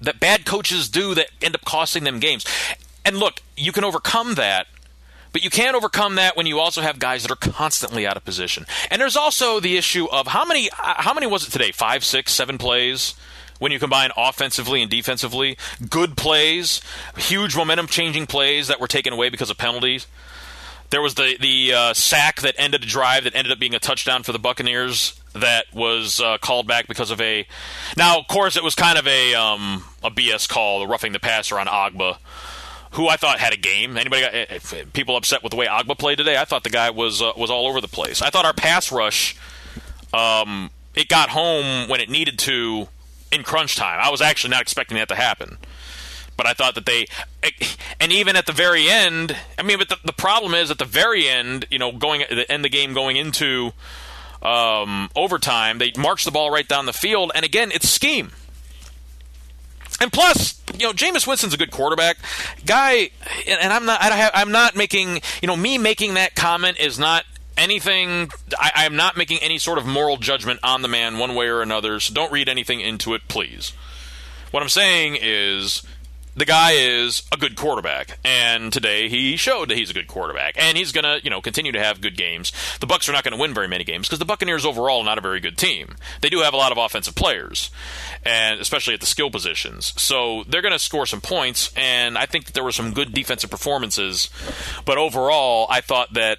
[0.00, 2.44] that bad coaches do that end up costing them games.
[3.04, 4.66] And look, you can overcome that,
[5.32, 8.24] but you can't overcome that when you also have guys that are constantly out of
[8.24, 8.66] position.
[8.90, 11.72] And there's also the issue of how many how many was it today?
[11.72, 13.14] Five, six, seven plays
[13.58, 15.56] when you combine offensively and defensively.
[15.88, 16.80] Good plays,
[17.16, 20.06] huge momentum changing plays that were taken away because of penalties.
[20.90, 23.78] There was the the uh, sack that ended a drive that ended up being a
[23.78, 27.46] touchdown for the Buccaneers that was uh, called back because of a.
[27.96, 31.20] Now, of course, it was kind of a um, a BS call, the roughing the
[31.20, 32.18] passer on Ogbah,
[32.92, 33.96] who I thought had a game.
[33.96, 36.36] Anybody got if people upset with the way Ogbah played today?
[36.36, 38.20] I thought the guy was uh, was all over the place.
[38.20, 39.36] I thought our pass rush,
[40.12, 42.88] um, it got home when it needed to
[43.30, 44.00] in crunch time.
[44.02, 45.58] I was actually not expecting that to happen
[46.40, 47.06] but I thought that they,
[48.00, 50.86] and even at the very end, I mean, but the, the problem is at the
[50.86, 53.72] very end, you know, going the end the game going into
[54.40, 58.30] um, overtime, they march the ball right down the field, and again, it's scheme.
[60.00, 62.16] And plus, you know, Jameis Winston's a good quarterback
[62.64, 63.10] guy,
[63.46, 64.00] and I'm not.
[64.00, 65.20] I have, I'm not making.
[65.42, 67.26] You know, me making that comment is not
[67.58, 68.30] anything.
[68.58, 71.60] I, am not making any sort of moral judgment on the man one way or
[71.60, 72.00] another.
[72.00, 73.74] So don't read anything into it, please.
[74.50, 75.82] What I'm saying is
[76.34, 80.54] the guy is a good quarterback, and today he showed that he's a good quarterback,
[80.56, 82.52] and he's going to, you know, continue to have good games.
[82.80, 85.04] The Bucks are not going to win very many games because the Buccaneers overall are
[85.04, 85.96] not a very good team.
[86.20, 87.70] They do have a lot of offensive players,
[88.24, 91.72] and especially at the skill positions, so they're going to score some points.
[91.76, 94.30] And I think that there were some good defensive performances,
[94.84, 96.38] but overall, I thought that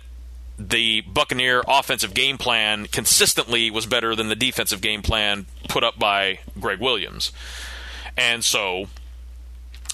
[0.57, 5.97] the Buccaneer offensive game plan consistently was better than the defensive game plan put up
[5.97, 7.31] by Gregg Williams.
[8.15, 8.87] And so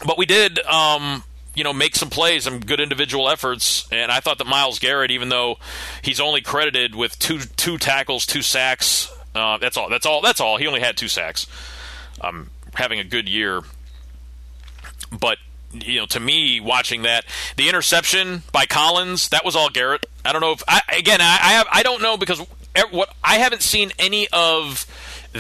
[0.05, 1.23] but we did, um,
[1.55, 5.11] you know, make some plays, some good individual efforts, and I thought that Myles Garrett,
[5.11, 5.57] even though
[6.01, 9.89] he's only credited with two two tackles, two sacks, uh, that's all.
[9.89, 10.21] That's all.
[10.21, 10.57] That's all.
[10.57, 11.47] He only had two sacks.
[12.21, 13.61] Um, having a good year,
[15.19, 15.37] but
[15.73, 20.05] you know, to me, watching that, the interception by Collins, that was all Garrett.
[20.23, 22.39] I don't know if I again, I, I have, I don't know because
[22.91, 24.85] what I haven't seen any of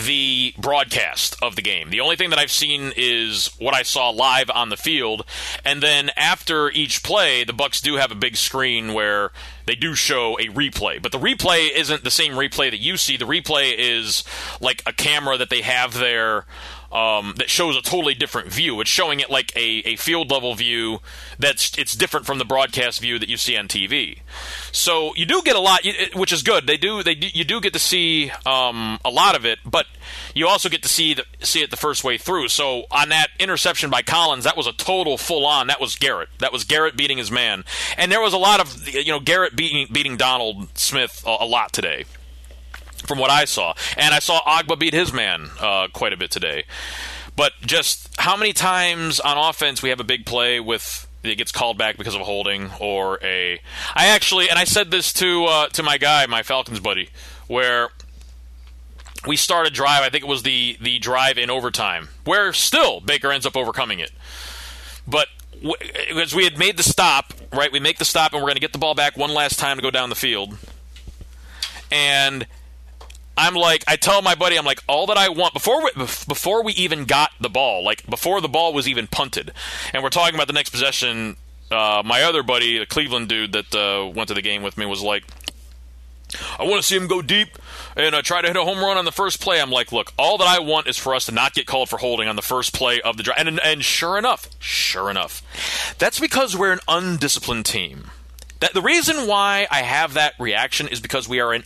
[0.05, 1.89] the broadcast of the game.
[1.89, 5.25] The only thing that I've seen is what I saw live on the field,
[5.65, 9.31] and then after each play, the Bucks do have a big screen where
[9.65, 11.01] they do show a replay.
[11.01, 13.17] But the replay isn't the same replay that you see.
[13.17, 14.23] The replay is
[14.61, 16.45] like a camera that they have there
[16.91, 18.79] um, that shows a totally different view.
[18.81, 20.99] It's showing it like a, a field level view
[21.37, 24.19] that's it's different from the broadcast view that you see on TV.
[24.71, 25.81] So you do get a lot,
[26.15, 26.67] which is good.
[26.67, 29.85] They do they you do get to see um, a lot of it, but
[30.33, 32.47] you also get to see the, see it the first way through.
[32.49, 35.67] So on that interception by Collins, that was a total full on.
[35.67, 36.29] That was Garrett.
[36.39, 37.63] That was Garrett beating his man,
[37.97, 41.45] and there was a lot of you know Garrett beating beating Donald Smith a, a
[41.45, 42.05] lot today
[43.07, 43.73] from what I saw.
[43.97, 46.65] And I saw Ogbah beat his man uh, quite a bit today.
[47.35, 51.51] But just how many times on offense we have a big play with it gets
[51.51, 53.59] called back because of a holding or a
[53.95, 57.09] I actually and I said this to uh, to my guy, my Falcons buddy,
[57.47, 57.89] where
[59.25, 60.03] we start a drive.
[60.03, 63.99] I think it was the the drive in overtime, where still Baker ends up overcoming
[63.99, 64.11] it.
[65.07, 65.27] But
[65.61, 67.71] because we had made the stop, right?
[67.71, 69.77] We make the stop, and we're going to get the ball back one last time
[69.77, 70.57] to go down the field.
[71.91, 72.45] And
[73.37, 76.63] I'm like, I tell my buddy, I'm like, all that I want before we, before
[76.63, 79.51] we even got the ball, like before the ball was even punted,
[79.93, 81.37] and we're talking about the next possession.
[81.69, 84.85] Uh, my other buddy, the Cleveland dude that uh, went to the game with me,
[84.85, 85.23] was like,
[86.59, 87.49] I want to see him go deep
[87.95, 89.61] and uh, try to hit a home run on the first play.
[89.61, 91.97] I'm like, look, all that I want is for us to not get called for
[91.97, 93.39] holding on the first play of the drive.
[93.39, 98.11] And, and sure enough, sure enough, that's because we're an undisciplined team.
[98.59, 101.63] That the reason why I have that reaction is because we are an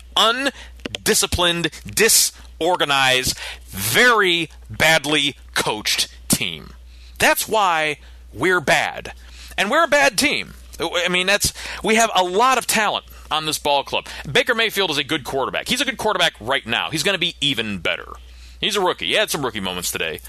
[1.02, 6.74] undisciplined, disorganized, very badly coached team.
[7.18, 7.98] That's why
[8.34, 9.14] we're bad.
[9.58, 10.54] And we're a bad team.
[10.80, 14.08] I mean, that's we have a lot of talent on this ball club.
[14.32, 15.68] Baker Mayfield is a good quarterback.
[15.68, 16.90] He's a good quarterback right now.
[16.90, 18.14] He's going to be even better.
[18.60, 19.08] He's a rookie.
[19.08, 20.20] He had some rookie moments today,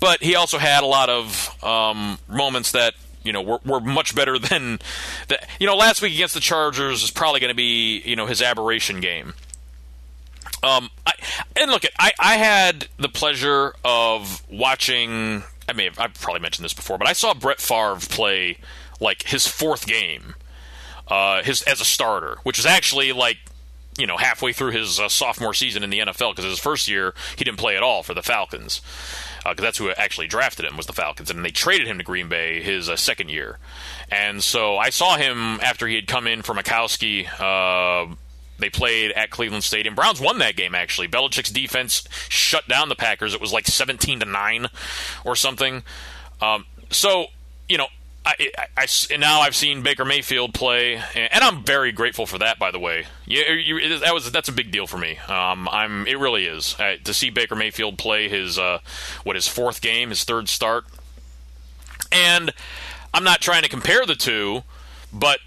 [0.00, 4.14] but he also had a lot of um, moments that you know, we're, we're much
[4.14, 4.80] better than
[5.28, 8.26] the, you know, last week against the Chargers is probably going to be, you know,
[8.26, 9.34] his aberration game.
[10.62, 11.12] Um, I,
[11.56, 15.42] and look, at I, I had the pleasure of watching.
[15.68, 18.58] I mean, I've probably mentioned this before, but I saw Brett Favre play
[19.00, 20.34] like his fourth game,
[21.08, 23.38] uh, his as a starter, which is actually like
[23.98, 27.14] you know, halfway through his uh, sophomore season in the NFL because his first year
[27.36, 28.80] he didn't play at all for the Falcons
[29.44, 32.04] because uh, that's who actually drafted him was the Falcons, and they traded him to
[32.04, 33.58] Green Bay his uh, second year.
[34.10, 37.26] And so I saw him after he had come in for Majkowski.
[38.58, 39.94] They played at Cleveland Stadium.
[39.94, 41.08] Browns won that game actually.
[41.08, 43.34] Belichick's defense shut down the Packers.
[43.34, 44.68] It was like seventeen to nine
[45.24, 45.82] or something.
[46.40, 47.26] Um, so
[47.68, 47.88] you know
[48.24, 52.58] I, I, I, now I've seen Baker Mayfield play, and I'm very grateful for that.
[52.58, 55.18] By the way, yeah, you, that was that's a big deal for me.
[55.28, 58.78] Um, I'm it really is uh, to see Baker Mayfield play his uh,
[59.24, 60.84] what his fourth game, his third start,
[62.12, 62.52] and
[63.12, 64.62] I'm not trying to compare the two,
[65.12, 65.40] but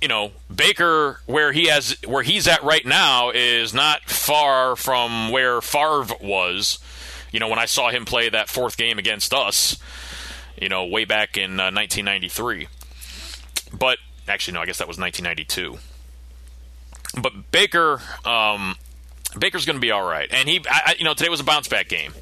[0.00, 5.30] you know Baker where he has where he's at right now is not far from
[5.30, 6.78] where Favre was.
[7.32, 9.78] You know when I saw him play that fourth game against us
[10.60, 12.68] you know, way back in uh, 1993.
[13.72, 15.78] But actually, no, I guess that was 1992.
[17.20, 18.76] But Baker, um,
[19.38, 21.68] Baker's going to be all right, and he, I, you know, today was a bounce
[21.68, 22.12] back game.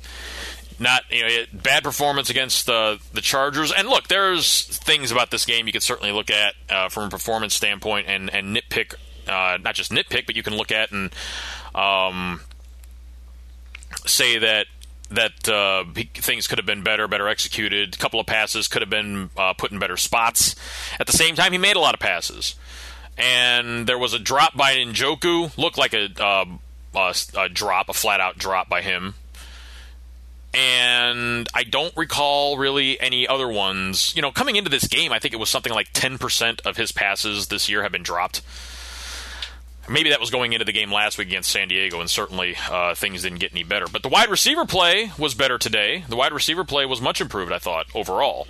[0.79, 3.73] Not you know, bad performance against uh, the Chargers.
[3.73, 7.09] And look, there's things about this game you can certainly look at uh, from a
[7.09, 8.95] performance standpoint and and nitpick,
[9.27, 11.15] uh, not just nitpick, but you can look at and
[11.75, 12.43] um,
[14.05, 14.67] say that
[15.11, 15.85] that uh,
[16.15, 17.95] things could have been better, better executed.
[17.95, 20.57] A couple of passes could have been uh, put in better spots.
[20.99, 22.57] At the same time, he made a lot of passes,
[23.17, 25.57] and there was a drop by Njoku.
[25.57, 26.45] Looked like a, uh,
[27.37, 29.15] a drop, a flat out drop by him.
[30.55, 34.15] And I don't recall really any other ones.
[34.17, 36.93] You know, coming into this game, I think it was something like 10% of his
[36.93, 38.43] passes this year have been dropped.
[39.89, 42.95] Maybe that was going into the game last week against San Diego, and certainly uh,
[42.95, 43.87] things didn't get any better.
[43.87, 46.05] But the wide receiver play was better today.
[46.09, 48.49] The wide receiver play was much improved, I thought, overall.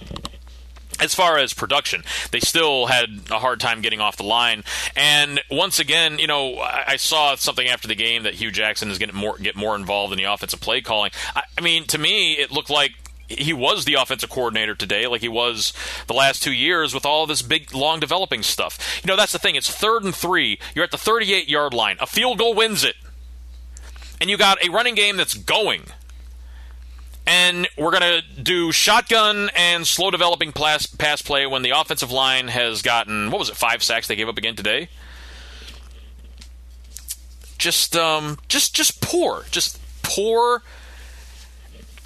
[1.01, 4.65] As far as production, they still had a hard time getting off the line.
[4.95, 8.99] And once again, you know, I, saw something after the game that Hue Jackson is
[8.99, 11.11] going to more, get more involved in the offensive play calling.
[11.35, 12.93] I, I mean, to me, it looked like
[13.29, 15.73] he was the offensive coordinator today, like he was
[16.07, 19.01] the last two years with all this big, long developing stuff.
[19.03, 19.57] You know, that's the thing.
[19.57, 20.59] It's third and three.
[20.75, 21.97] You're at the 38 yard line.
[22.01, 22.95] A field goal wins it.
[24.21, 25.83] And you got a running game that's going.
[27.27, 32.13] And we're going to do shotgun and slow developing pass, pass play when the offensive
[32.13, 34.89] line has gotten, what was it, five sacks they gave up again today?
[37.59, 39.45] Just, um, just, just poor.
[39.51, 40.63] Just poor,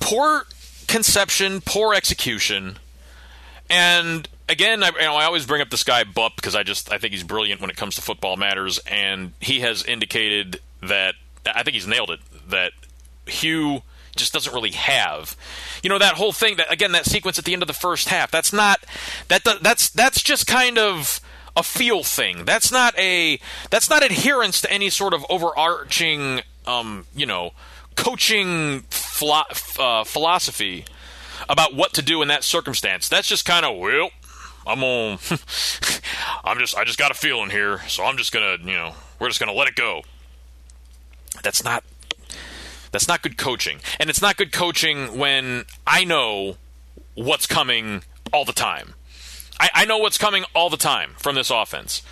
[0.01, 0.47] poor
[0.87, 2.79] conception, poor execution,
[3.71, 6.93] and again, I, you know, I always bring up this guy Bupp because I just
[6.93, 11.15] I think he's brilliant when it comes to football matters, and he has indicated that
[11.47, 12.73] I think he's nailed it that
[13.27, 13.83] Hue
[14.21, 15.37] just doesn't really have.
[15.83, 18.09] You know that whole thing that again that sequence at the end of the first
[18.09, 18.31] half.
[18.31, 18.85] That's not
[19.29, 21.21] that that's that's just kind of
[21.57, 22.45] a feel thing.
[22.45, 27.53] That's not a that's not adherence to any sort of overarching um, you know
[27.97, 28.85] coaching
[29.23, 30.85] uh, philosophy
[31.49, 33.09] about what to do in that circumstance.
[33.09, 34.11] That's just kind of well,
[34.67, 35.19] I'm on.
[36.45, 39.29] I'm just I just got a feeling here, so I'm just gonna you know we're
[39.29, 40.03] just gonna let it go.
[41.43, 41.85] That's not
[42.91, 46.57] that's not good coaching, and it's not good coaching when I know
[47.15, 48.95] what's coming all the time.
[49.59, 52.03] I, I know what's coming all the time from this offense.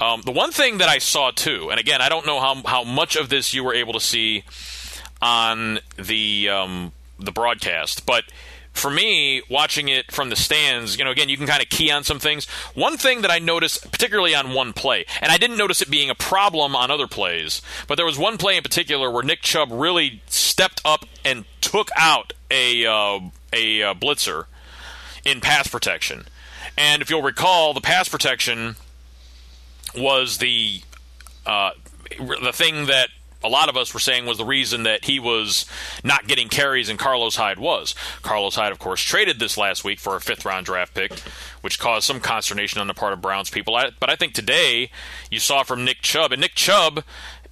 [0.00, 2.84] Um, the one thing that I saw too, and again, I don't know how how
[2.84, 4.44] much of this you were able to see
[5.20, 8.24] on the um, the broadcast, but
[8.72, 11.90] for me, watching it from the stands, you know, again, you can kind of key
[11.90, 12.46] on some things.
[12.74, 16.10] One thing that I noticed, particularly on one play, and I didn't notice it being
[16.10, 19.68] a problem on other plays, but there was one play in particular where Nick Chubb
[19.70, 23.20] really stepped up and took out a uh,
[23.52, 24.46] a uh, blitzer
[25.24, 26.24] in pass protection.
[26.76, 28.76] And if you'll recall, the pass protection
[29.96, 30.82] was the
[31.46, 31.72] uh,
[32.18, 33.08] the thing that
[33.44, 35.66] a lot of us were saying was the reason that he was
[36.04, 37.94] not getting carries and Carlos Hyde was.
[38.22, 41.12] Carlos Hyde, of course, traded this last week for a fifth round draft pick,
[41.60, 43.78] which caused some consternation on the part of Browns people.
[43.98, 44.90] But I think today
[45.30, 47.04] you saw from Nick Chubb, and Nick Chubb,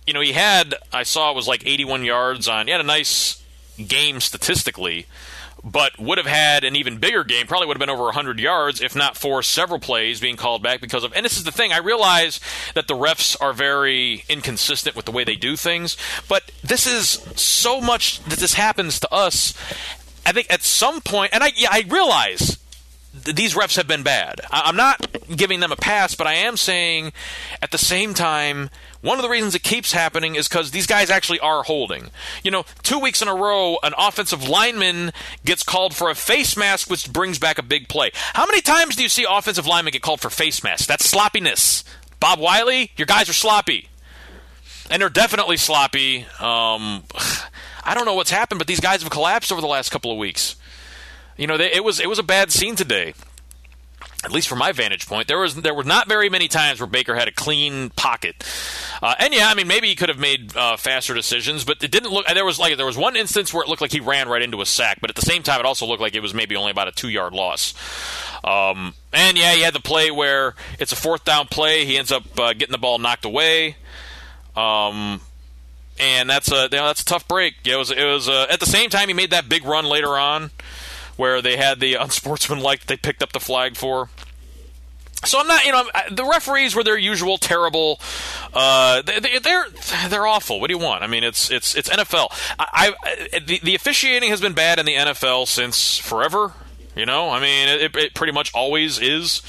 [0.07, 2.85] you know, he had, I saw it was like 81 yards on, he had a
[2.85, 3.43] nice
[3.87, 5.07] game statistically
[5.63, 7.47] but would have had an even bigger game.
[7.47, 10.81] Probably would have been over 100 yards, if not for several plays being called back
[10.81, 11.13] because of.
[11.15, 11.73] And this is the thing.
[11.73, 12.41] I realize
[12.75, 15.97] that the refs are very inconsistent with the way they do things,
[16.29, 17.09] but this is
[17.41, 19.55] so much that this happens to us.
[20.25, 22.59] I think at some point, and I yeah, I realize
[23.13, 24.41] these refs have been bad.
[24.51, 27.13] I'm not giving them a pass, but I am saying
[27.61, 28.71] at the same time
[29.03, 32.11] one of the reasons it keeps happening is because these guys actually are holding.
[32.45, 35.13] You know, two weeks in a row, an offensive lineman
[35.45, 38.11] gets called for a face mask, which brings back a big play.
[38.35, 40.87] How many times do you see offensive linemen get called for face masks?
[40.87, 41.83] That's sloppiness.
[42.21, 43.89] Bob Wylie, your guys are sloppy.
[44.91, 46.27] and they're definitely sloppy.
[46.39, 47.05] Um,
[47.83, 50.19] I don't know what's happened, but these guys have collapsed over the last couple of
[50.19, 50.57] weeks.
[51.39, 53.15] You know, they, it was it was a bad scene today.
[54.23, 56.87] At least from my vantage point, there was there were not very many times where
[56.87, 58.45] Baker had a clean pocket.
[59.03, 61.91] Uh, and yeah, I mean maybe he could have made uh, faster decisions, but it
[61.91, 62.27] didn't look.
[62.27, 64.61] There was like there was one instance where it looked like he ran right into
[64.61, 66.71] a sack, but at the same time it also looked like it was maybe only
[66.71, 67.73] about a two yard loss.
[68.45, 71.87] Um, and yeah, he had the play where it's a fourth down play.
[71.87, 73.77] He ends up uh, getting the ball knocked away.
[74.55, 75.23] Um,
[75.99, 77.55] and that's a you know, that's a tough break.
[77.65, 80.19] It was it was uh, at the same time he made that big run later
[80.19, 80.51] on
[81.17, 84.11] where they had the unsportsmanlike they picked up the flag for.
[85.25, 88.01] So I'm not, you know, the referees were their usual terrible.
[88.55, 89.67] Uh, they, are they're,
[90.09, 90.61] they're awful.
[90.61, 91.03] What do you want?
[91.03, 92.29] I mean, it's it's it's NFL.
[92.59, 96.55] I, I the, the officiating has been bad in the NFL since forever.
[96.97, 99.43] You know, I mean, it, it pretty much always is,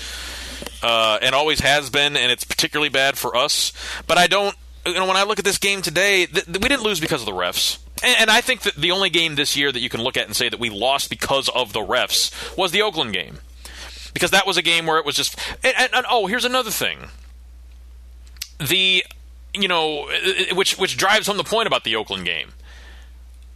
[0.83, 3.73] uh, and always has been, and it's particularly bad for us.
[4.07, 4.55] But I don't,
[4.85, 7.25] you know, when I look at this game today, th- we didn't lose because of
[7.25, 7.79] the refs.
[8.03, 10.25] And, and I think that the only game this year that you can look at
[10.25, 13.39] and say that we lost because of the refs was the Oakland game.
[14.13, 15.39] Because that was a game where it was just.
[15.63, 17.09] And, and, and oh, here's another thing.
[18.59, 19.03] The.
[19.53, 20.07] You know,
[20.53, 22.53] which which drives home the point about the Oakland game.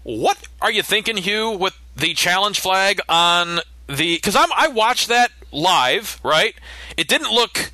[0.03, 4.15] What are you thinking, Hue, with the challenge flag on the?
[4.17, 6.53] Because I'm I watched that live, right?
[6.97, 7.71] It didn't look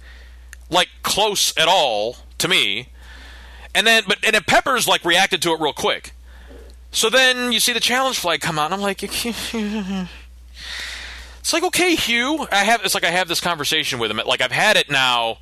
[0.69, 2.89] like close at all to me.
[3.73, 6.11] And then, but and then Peppers like reacted to it real quick.
[6.91, 10.07] So then you see the challenge flag come out, and I'm like, it's
[11.53, 12.47] like okay, Hue.
[12.51, 14.19] I have it's like I have this conversation with him.
[14.25, 15.37] Like I've had it now,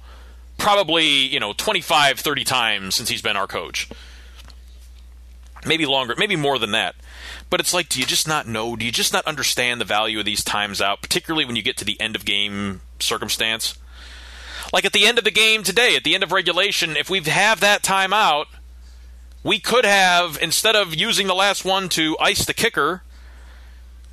[0.58, 3.90] probably you know 25, 30 times since he's been our coach.
[5.66, 6.96] Maybe longer, maybe more than that.
[7.50, 8.76] But it's like, do you just not know?
[8.76, 11.76] Do you just not understand the value of these times out, particularly when you get
[11.78, 13.78] to the end of game circumstance?
[14.72, 17.20] Like at the end of the game today, at the end of regulation, if we
[17.22, 18.46] have that timeout
[19.44, 23.04] we could have, instead of using the last one to ice the kicker,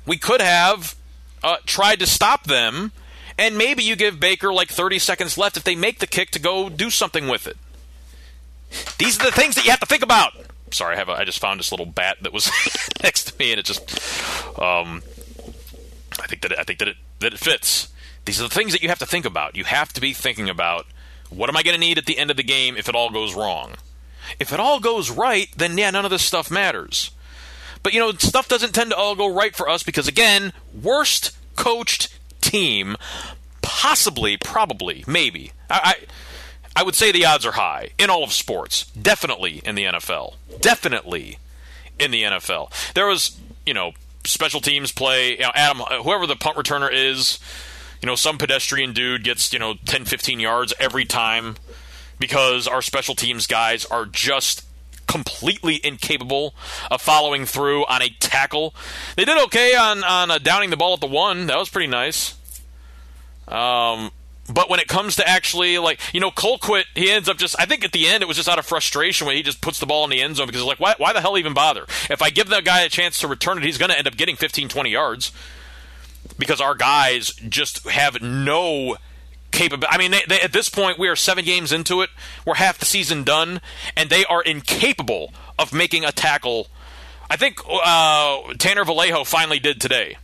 [0.05, 0.95] we could have
[1.43, 2.91] uh, tried to stop them,
[3.37, 6.39] and maybe you give Baker like 30 seconds left if they make the kick to
[6.39, 7.57] go do something with it.
[8.97, 10.33] These are the things that you have to think about.
[10.71, 12.51] Sorry, I have a, I just found this little bat that was
[13.03, 13.81] next to me, and it just,
[14.59, 15.01] um,
[16.19, 17.89] I think that it, I think that it that it fits.
[18.25, 19.55] These are the things that you have to think about.
[19.55, 20.85] You have to be thinking about
[21.29, 23.09] what am I going to need at the end of the game if it all
[23.09, 23.75] goes wrong.
[24.39, 27.11] If it all goes right, then yeah, none of this stuff matters.
[27.83, 31.35] But you know, stuff doesn't tend to all go right for us because again, worst
[31.55, 32.95] coached team,
[33.61, 35.51] possibly, probably, maybe.
[35.69, 36.05] I, I
[36.77, 38.85] I would say the odds are high in all of sports.
[38.91, 40.35] Definitely in the NFL.
[40.61, 41.39] Definitely
[41.97, 42.93] in the NFL.
[42.93, 43.93] There was, you know,
[44.25, 45.31] special teams play.
[45.31, 47.39] You know, Adam, uh, whoever the punt returner is,
[47.99, 51.55] you know, some pedestrian dude gets, you know, 10, 15 yards every time
[52.19, 54.63] because our special teams guys are just
[55.07, 56.53] completely incapable
[56.91, 58.75] of following through on a tackle.
[59.15, 61.47] They did okay on on uh, downing the ball at the one.
[61.47, 62.35] That was pretty nice.
[63.47, 64.11] Um,
[64.53, 67.65] but when it comes to actually like you know Colquitt, he ends up just I
[67.65, 69.85] think at the end it was just out of frustration when he just puts the
[69.85, 71.85] ball in the end zone because he's like why why the hell even bother?
[72.09, 74.17] If I give that guy a chance to return it, he's going to end up
[74.17, 75.31] getting 15 20 yards
[76.37, 78.97] because our guys just have no
[79.57, 79.87] capable.
[79.89, 82.09] I mean, they, they, at this point, we are seven games into it.
[82.45, 83.59] We're half the season done,
[83.95, 86.67] and they are incapable of making a tackle.
[87.29, 90.17] I think uh, Tanner Vallejo finally did today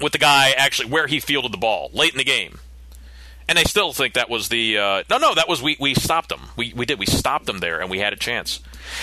[0.00, 2.58] with the guy actually where he fielded the ball late in the game.
[3.48, 5.34] And I still think that was the uh, no, no.
[5.34, 6.42] That was we we stopped them.
[6.56, 6.98] We we did.
[6.98, 8.60] We stopped them there, and we had a chance.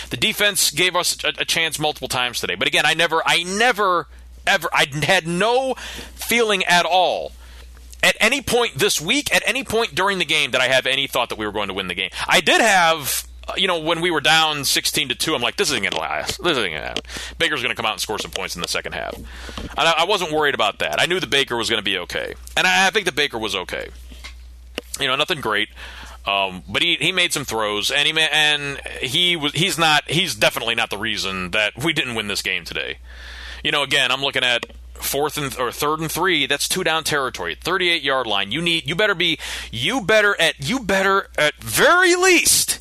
[0.10, 2.56] The defense gave us a, a chance multiple times today.
[2.56, 4.08] But again, I never, I never,
[4.48, 5.76] ever, I had no
[6.16, 7.34] feeling at all
[8.04, 11.08] at any point this week, at any point during the game, did I have any
[11.08, 12.12] thought that we were going to win the game?
[12.28, 15.56] I did have uh, you know, when we were down 16 to 2, I'm like,
[15.56, 16.44] this isn't going to last.
[16.44, 17.04] This isn't going to happen.
[17.38, 19.16] Baker's going to come out and score some points in the second half.
[19.16, 21.02] And I, I wasn't worried about that.
[21.02, 22.36] I knew the Baker was going to be okay.
[22.56, 23.90] And I, I think the Baker was okay.
[25.00, 25.70] You know, nothing great.
[26.28, 30.36] Um, but he, he made some throws, and he and he was he's not he's
[30.36, 32.98] definitely not the reason that we didn't win this game today.
[33.64, 34.66] You know, again, I'm looking at
[35.00, 37.56] fourth and or third and three, that's two down territory.
[37.56, 38.52] 38 yard line.
[38.52, 39.40] You need you better be
[39.72, 42.80] you better at you better at very least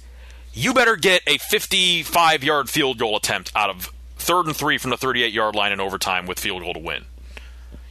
[0.53, 4.91] you better get a 55 yard field goal attempt out of third and three from
[4.91, 7.05] the 38 yard line in overtime with field goal to win.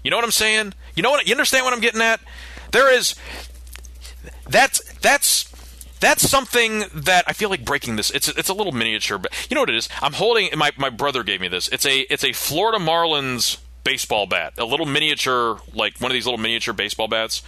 [0.04, 0.74] You know what I'm saying?
[0.96, 2.20] You know what you understand what I'm getting at?
[2.72, 3.16] There is
[4.50, 5.52] that's that's
[6.00, 8.12] that's something that I feel like breaking this.
[8.12, 9.90] It's it's a little miniature, but you know what it is.
[10.02, 11.68] I'm holding my my brother gave me this.
[11.70, 13.58] It's a it's a Florida Marlins
[13.88, 17.42] baseball bat, a little miniature, like one of these little miniature baseball bats.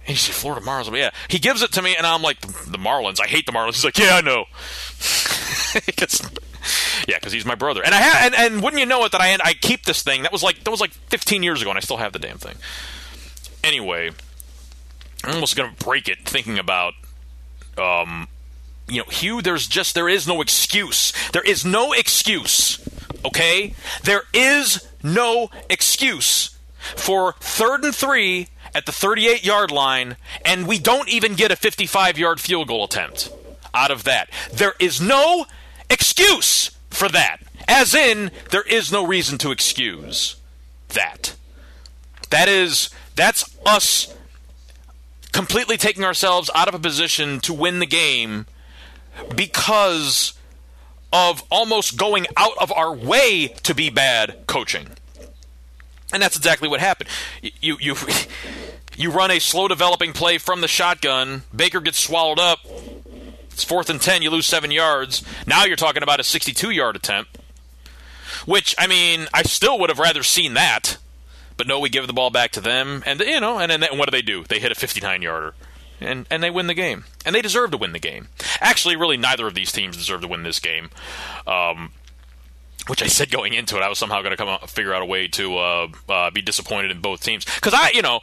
[0.00, 0.86] And he said, Florida Marlins.
[0.86, 1.10] I'm like, yeah.
[1.28, 3.20] He gives it to me, and I'm like, the Marlins.
[3.20, 3.74] I hate the Marlins.
[3.74, 4.46] He's like, yeah, I know.
[7.08, 7.82] yeah, because he's my brother.
[7.84, 10.22] And I ha- and, and wouldn't you know it that I I keep this thing
[10.22, 12.38] that was like that was like 15 years ago, and I still have the damn
[12.38, 12.56] thing.
[13.62, 14.10] Anyway,
[15.22, 16.94] I'm almost gonna break it thinking about
[17.78, 18.26] um,
[18.88, 21.12] you know, Hue, there's just there is no excuse.
[21.32, 22.80] There is no excuse.
[23.24, 23.74] Okay?
[24.02, 30.78] There is no excuse for third and 3 at the 38 yard line and we
[30.78, 33.32] don't even get a 55 yard field goal attempt
[33.74, 34.30] out of that.
[34.52, 35.46] There is no
[35.88, 37.38] excuse for that.
[37.68, 40.36] As in there is no reason to excuse
[40.88, 41.34] that.
[42.30, 44.14] That is that's us
[45.32, 48.46] completely taking ourselves out of a position to win the game
[49.34, 50.32] because
[51.12, 54.88] of almost going out of our way to be bad coaching.
[56.12, 57.08] And that's exactly what happened.
[57.60, 57.96] You you
[58.96, 62.60] you run a slow developing play from the shotgun, Baker gets swallowed up.
[63.50, 65.22] It's fourth and 10, you lose 7 yards.
[65.46, 67.36] Now you're talking about a 62-yard attempt.
[68.46, 70.96] Which I mean, I still would have rather seen that.
[71.56, 73.98] But no, we give the ball back to them, and you know, and then and
[73.98, 74.44] what do they do?
[74.44, 75.52] They hit a 59 yarder,
[76.00, 78.28] and and they win the game, and they deserve to win the game.
[78.60, 80.90] Actually, really, neither of these teams deserve to win this game.
[81.46, 81.92] Um,
[82.86, 85.02] which I said going into it, I was somehow going to come out, figure out
[85.02, 88.20] a way to uh, uh, be disappointed in both teams because I, you know,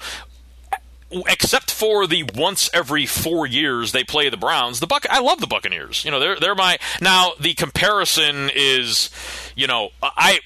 [1.11, 5.39] except for the once every four years they play the Browns, the Buck I love
[5.39, 6.03] the Buccaneers.
[6.03, 9.09] You know, they're they're my now the comparison is,
[9.55, 10.39] you know, I.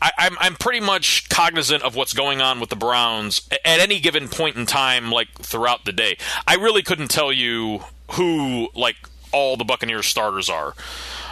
[0.00, 4.00] I, I'm I'm pretty much cognizant of what's going on with the Browns at any
[4.00, 6.16] given point in time, like throughout the day.
[6.46, 7.80] I really couldn't tell you
[8.12, 8.96] who like
[9.32, 10.74] all the Buccaneers starters are,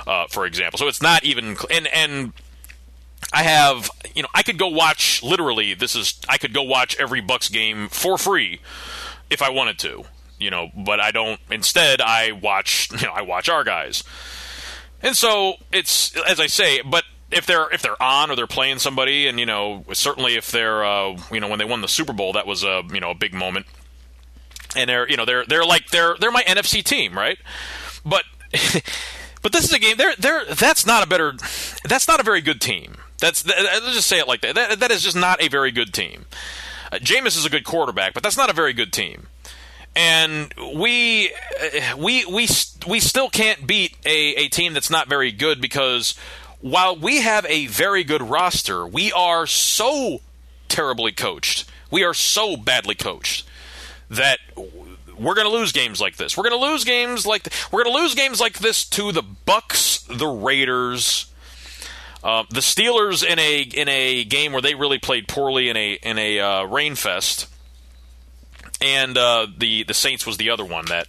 [0.06, 0.78] uh, for example.
[0.78, 2.32] So it's not even and and
[3.32, 6.96] I have you know I could go watch literally this is I could go watch
[6.98, 8.60] every Bucks game for free
[9.30, 10.04] if I wanted to,
[10.38, 11.40] you know, but I don't.
[11.50, 14.04] Instead, I watch you know I watch our guys.
[15.02, 18.78] And so it's as I say, but if they're if they're on or they're playing
[18.78, 22.12] somebody, and you know certainly if they're uh, you know when they won the Super
[22.12, 23.66] Bowl, that was a you know a big moment.
[24.74, 27.38] And they're you know they're they're like they're they're my NFC team, right?
[28.04, 28.24] But
[29.42, 29.96] but this is a game.
[29.96, 31.32] They're they're that's not a better
[31.84, 32.96] that's not a very good team.
[33.18, 34.54] That's that, let's just say it like that.
[34.54, 36.26] That that is just not a very good team.
[36.92, 39.26] Uh, Jameis is a good quarterback, but that's not a very good team
[39.96, 42.46] and we uh, we we
[42.86, 46.14] we still can't beat a, a team that's not very good because
[46.70, 50.20] while we have a very good roster, we are so
[50.68, 51.64] terribly coached.
[51.92, 53.46] We are so badly coached
[54.10, 54.38] that
[55.16, 56.36] we're going to lose games like this.
[56.36, 59.12] We're going to lose games like th- we're going to lose games like this to
[59.12, 61.32] the Bucks, the Raiders,
[62.24, 65.92] uh, the Steelers in a in a game where they really played poorly in a
[65.92, 67.46] in a uh, rain fest
[68.80, 71.06] and uh, the the Saints was the other one that.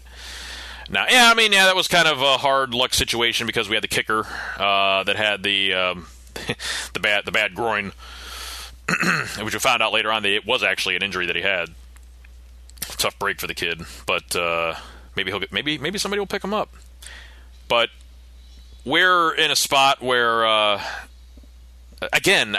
[0.90, 3.76] Now, yeah, I mean, yeah, that was kind of a hard luck situation because we
[3.76, 4.26] had the kicker
[4.58, 6.08] uh, that had the um,
[6.94, 7.92] the bad the bad groin,
[9.42, 11.70] which we found out later on that it was actually an injury that he had.
[12.82, 14.76] Tough break for the kid, but uh,
[15.16, 16.70] maybe he'll get maybe maybe somebody will pick him up.
[17.68, 17.90] But
[18.86, 20.82] we're in a spot where, uh,
[22.14, 22.56] again,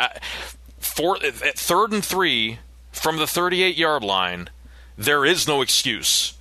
[0.79, 2.59] for at third and three
[2.93, 4.51] from the 38 yard line
[4.97, 6.35] there is no excuse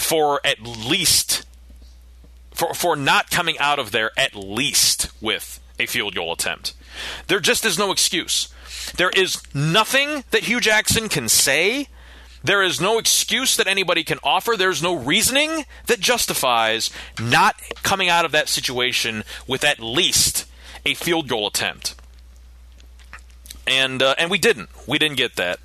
[0.00, 1.44] for at least
[2.52, 6.74] for for not coming out of there at least with a field goal attempt.
[7.28, 8.48] There just is no excuse.
[8.96, 11.88] There is nothing that Hue Jackson can say.
[12.42, 14.56] There is no excuse that anybody can offer.
[14.56, 16.90] There's no reasoning that justifies
[17.20, 20.46] not coming out of that situation with at least
[20.86, 21.94] a field goal attempt.
[23.66, 24.70] And uh, and we didn't.
[24.88, 25.60] We didn't get that.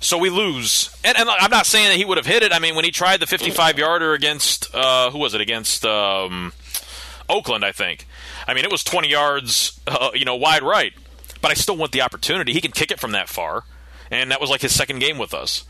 [0.00, 0.94] So we lose.
[1.04, 2.52] And, and I'm not saying that he would have hit it.
[2.52, 5.40] I mean, when he tried the 55 yarder against, uh, who was it?
[5.40, 6.52] Against um,
[7.28, 8.06] Oakland, I think.
[8.46, 10.92] I mean, it was 20 yards, uh, you know, wide right.
[11.40, 12.52] But I still want the opportunity.
[12.52, 13.64] He can kick it from that far.
[14.10, 15.64] And that was like his second game with us.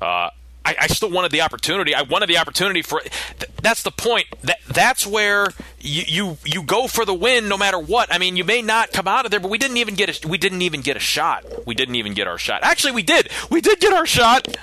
[0.00, 0.30] Uh,
[0.70, 1.94] I, I still wanted the opportunity.
[1.94, 3.00] I wanted the opportunity for.
[3.00, 4.26] Th- that's the point.
[4.42, 5.48] That that's where
[5.80, 8.12] you, you you go for the win no matter what.
[8.12, 10.28] I mean, you may not come out of there, but we didn't even get a,
[10.28, 11.44] we didn't even get a shot.
[11.66, 12.62] We didn't even get our shot.
[12.62, 13.28] Actually, we did.
[13.50, 14.56] We did get our shot.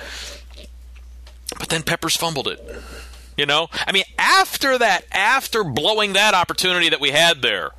[1.60, 2.60] But then Peppers fumbled it.
[3.36, 7.72] You know, I mean, after that, after blowing that opportunity that we had there,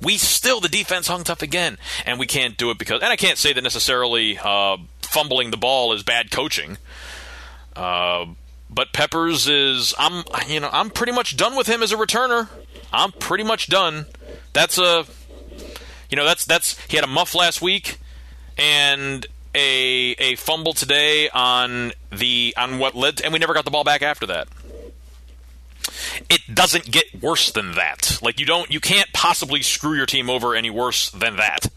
[0.00, 3.02] we still the defense hung tough again, and we can't do it because.
[3.02, 6.78] And I can't say that necessarily uh, fumbling the ball is bad coaching.
[7.76, 8.26] Uh,
[8.70, 12.48] but Peppers is I'm you know I'm pretty much done with him as a returner.
[12.92, 14.06] I'm pretty much done.
[14.52, 15.04] That's a
[16.10, 17.98] you know that's that's he had a muff last week,
[18.56, 23.70] and a a fumble today on the on what led, and we never got the
[23.70, 24.48] ball back after that.
[26.30, 28.18] It doesn't get worse than that.
[28.22, 31.68] Like you don't, you can't possibly screw your team over any worse than that.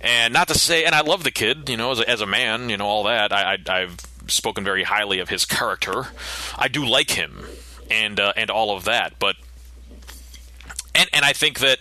[0.00, 2.26] And not to say, and I love the kid, you know, as a, as a
[2.26, 3.32] man, you know, all that.
[3.32, 3.96] I, I I've
[4.28, 6.08] spoken very highly of his character.
[6.56, 7.46] I do like him,
[7.90, 9.18] and uh, and all of that.
[9.18, 9.36] But
[10.94, 11.78] and and I think that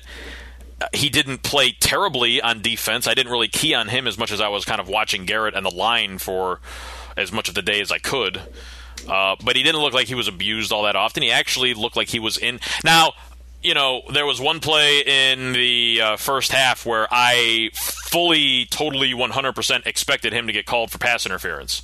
[0.93, 3.07] he didn't play terribly on defense.
[3.07, 5.55] I didn't really key on him as much as I was kind of watching Garrett
[5.55, 6.59] and the line for
[7.15, 8.41] as much of the day as I could.
[9.07, 11.23] Uh, but he didn't look like he was abused all that often.
[11.23, 12.59] He actually looked like he was in.
[12.83, 13.13] Now,
[13.63, 19.13] you know, there was one play in the uh, first half where I fully, totally,
[19.13, 21.81] 100% expected him to get called for pass interference.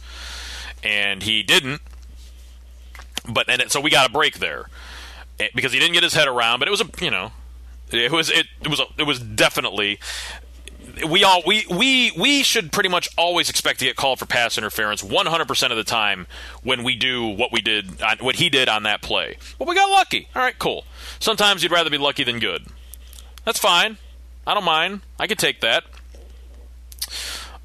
[0.84, 1.82] And he didn't.
[3.28, 4.68] But and it, so we got a break there
[5.40, 6.60] eh, because he didn't get his head around.
[6.60, 7.32] But it was a you know
[7.92, 10.00] it was it, it was it was definitely
[11.10, 14.58] we all we we we should pretty much always expect to get called for pass
[14.58, 16.28] interference 100% of the time
[16.62, 19.38] when we do what we did what he did on that play.
[19.58, 20.28] Well, we got lucky.
[20.36, 20.86] All right, cool.
[21.20, 22.66] Sometimes you'd rather be lucky than good.
[23.46, 23.98] That's fine.
[24.46, 25.02] I don't mind.
[25.20, 25.84] I could take that.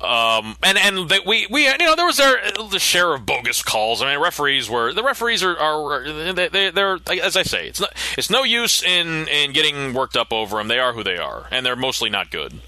[0.01, 2.38] Um, and and we we you know there was their
[2.70, 4.01] the share of bogus calls.
[4.01, 7.80] I mean, referees were the referees are, are they, they they're as I say, it's
[7.80, 10.68] not it's no use in in getting worked up over them.
[10.68, 12.61] They are who they are, and they're mostly not good.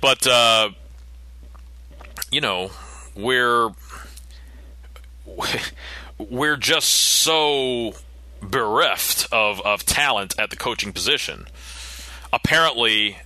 [0.00, 0.70] But uh,
[2.30, 2.70] you know,
[3.16, 3.70] we're
[6.18, 7.94] we're just so
[8.40, 11.46] bereft of of talent at the coaching position.
[12.32, 13.18] Apparently,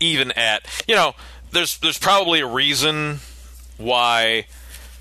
[0.00, 1.14] even at you know
[1.52, 3.20] there's there's probably a reason
[3.76, 4.46] why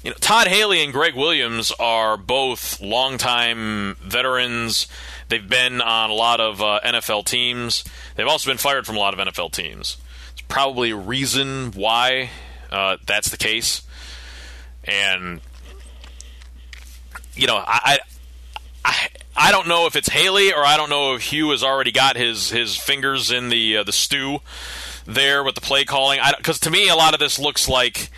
[0.03, 4.87] you know Todd Haley and Gregg Williams are both longtime veterans.
[5.29, 7.83] They've been on a lot of uh, NFL teams.
[8.15, 9.97] They've also been fired from a lot of NFL teams.
[10.33, 12.29] It's probably a reason why
[12.71, 13.83] uh, that's the case.
[14.83, 15.39] And
[17.35, 17.99] you know, I,
[18.83, 21.91] I I don't know if it's Haley or I don't know if Hue has already
[21.91, 24.39] got his his fingers in the uh, the stew
[25.05, 26.19] there with the play calling.
[26.37, 28.09] Because to me, a lot of this looks like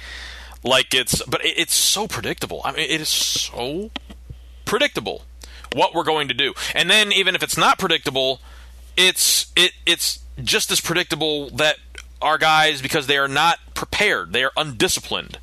[0.64, 2.62] like it's, but it, it's so predictable.
[2.64, 3.92] I mean, it is so
[4.66, 5.24] predictable
[5.74, 6.54] what we're going to do.
[6.74, 8.40] And then even if it's not predictable,
[8.96, 11.78] it's it it's just as predictable that
[12.22, 15.40] our guys because they are not prepared, they are undisciplined.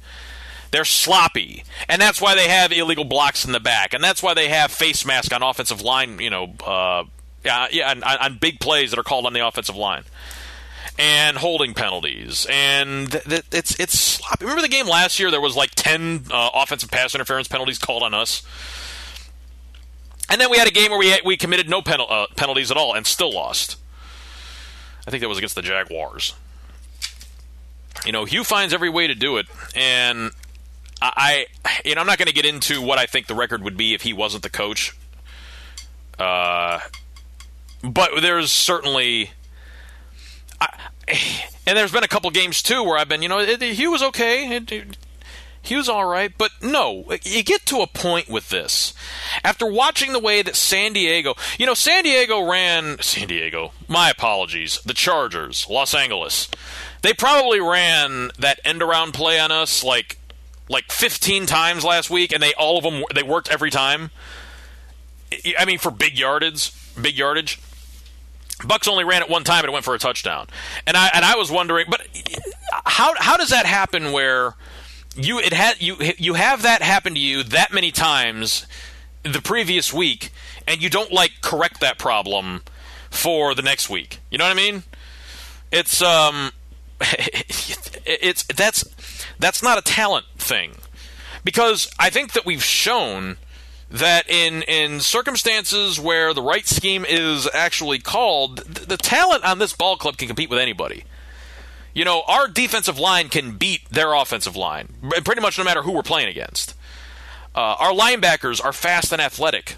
[0.73, 4.35] They're sloppy, and that's why they have illegal blocks in the back, and that's why
[4.35, 6.21] they have face mask on offensive line.
[6.21, 7.05] You know, uh,
[7.45, 10.05] yeah, yeah, on, on big plays that are called on the offensive line
[11.01, 14.45] and holding penalties, and th- it's it's sloppy.
[14.45, 15.31] Remember the game last year?
[15.31, 18.43] There was like ten uh, offensive pass interference penalties called on us,
[20.29, 22.77] and then we had a game where we had, we committed no uh, penalties at
[22.77, 23.79] all and still lost.
[25.07, 26.35] I think that was against the Jaguars.
[28.05, 30.33] You know, Hue finds every way to do it, and
[31.01, 31.47] I,
[31.83, 33.95] you know, I'm not going to get into what I think the record would be
[33.95, 34.95] if he wasn't the coach.
[36.19, 36.81] Uh,
[37.83, 39.31] but there's certainly
[40.61, 44.03] and there's been a couple games too where I've been, you know, it, he was
[44.03, 44.57] okay.
[44.57, 44.97] It, it,
[45.63, 48.95] he was all right, but no, you get to a point with this.
[49.45, 53.73] After watching the way that San Diego, you know, San Diego ran San Diego.
[53.87, 54.81] My apologies.
[54.85, 56.49] The Chargers, Los Angeles.
[57.03, 60.17] They probably ran that end around play on us like
[60.69, 64.11] like 15 times last week and they all of them they worked every time.
[65.59, 67.61] I mean for big yardage, big yardage.
[68.67, 70.47] Bucks only ran it one time and it went for a touchdown.
[70.87, 72.07] And I and I was wondering, but
[72.85, 74.55] how how does that happen where
[75.17, 78.67] you it had you you have that happen to you that many times
[79.23, 80.31] the previous week
[80.67, 82.63] and you don't like correct that problem
[83.11, 84.21] for the next week.
[84.31, 84.83] You know what I mean?
[85.73, 86.53] It's um
[87.01, 88.85] it's that's
[89.39, 90.73] that's not a talent thing.
[91.43, 93.39] Because I think that we've shown
[93.91, 99.59] that in in circumstances where the right scheme is actually called, the, the talent on
[99.59, 101.05] this ball club can compete with anybody.
[101.93, 105.93] You know, our defensive line can beat their offensive line, pretty much no matter who
[105.93, 106.75] we're playing against.
[107.55, 109.77] Uh, our linebackers are fast and athletic.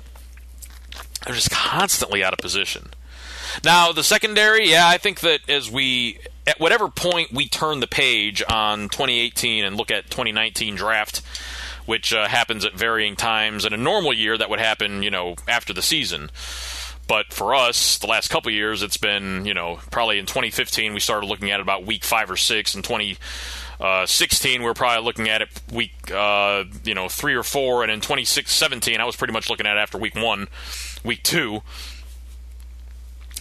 [1.24, 2.90] They're just constantly out of position.
[3.64, 7.86] Now, the secondary, yeah, I think that as we, at whatever point we turn the
[7.86, 11.22] page on 2018 and look at 2019 draft,
[11.87, 13.64] which uh, happens at varying times.
[13.64, 16.30] In a normal year, that would happen, you know, after the season.
[17.09, 21.01] But for us, the last couple years, it's been, you know, probably in 2015 we
[21.01, 22.74] started looking at it about week five or six.
[22.74, 27.83] In 2016, we we're probably looking at it week, uh, you know, three or four.
[27.83, 30.49] And in 2017, I was pretty much looking at it after week one,
[31.05, 31.62] week two.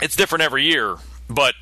[0.01, 0.97] It's different every year,
[1.29, 1.53] but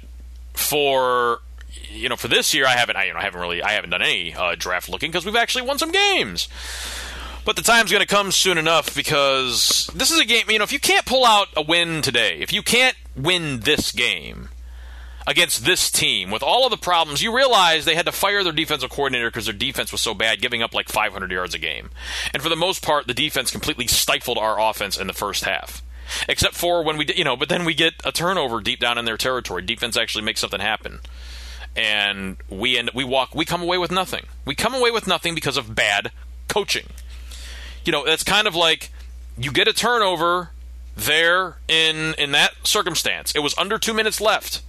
[0.54, 1.42] for
[1.90, 3.90] you know, for this year, I haven't, I, you know, I haven't really, I haven't
[3.90, 6.48] done any uh, draft looking because we've actually won some games.
[7.46, 10.50] But the time's going to come soon enough because this is a game.
[10.50, 13.92] You know, if you can't pull out a win today, if you can't win this
[13.92, 14.50] game
[15.26, 18.54] against this team with all of the problems, you realize they had to fire their
[18.54, 21.90] defensive coordinator because their defense was so bad, giving up like 500 yards a game.
[22.34, 25.82] And for the most part, the defense completely stifled our offense in the first half
[26.28, 29.06] except for when we, you know, but then we get a turnover deep down in
[29.06, 29.62] their territory.
[29.62, 31.00] Defense actually makes something happen,
[31.76, 34.26] and we end, we walk, we come away with nothing.
[34.46, 36.12] We come away with nothing because of bad
[36.48, 36.88] coaching.
[37.86, 38.92] You know, it's kind of like
[39.38, 40.52] you get a turnover
[40.96, 43.34] there in in that circumstance.
[43.34, 44.62] It was under two minutes left.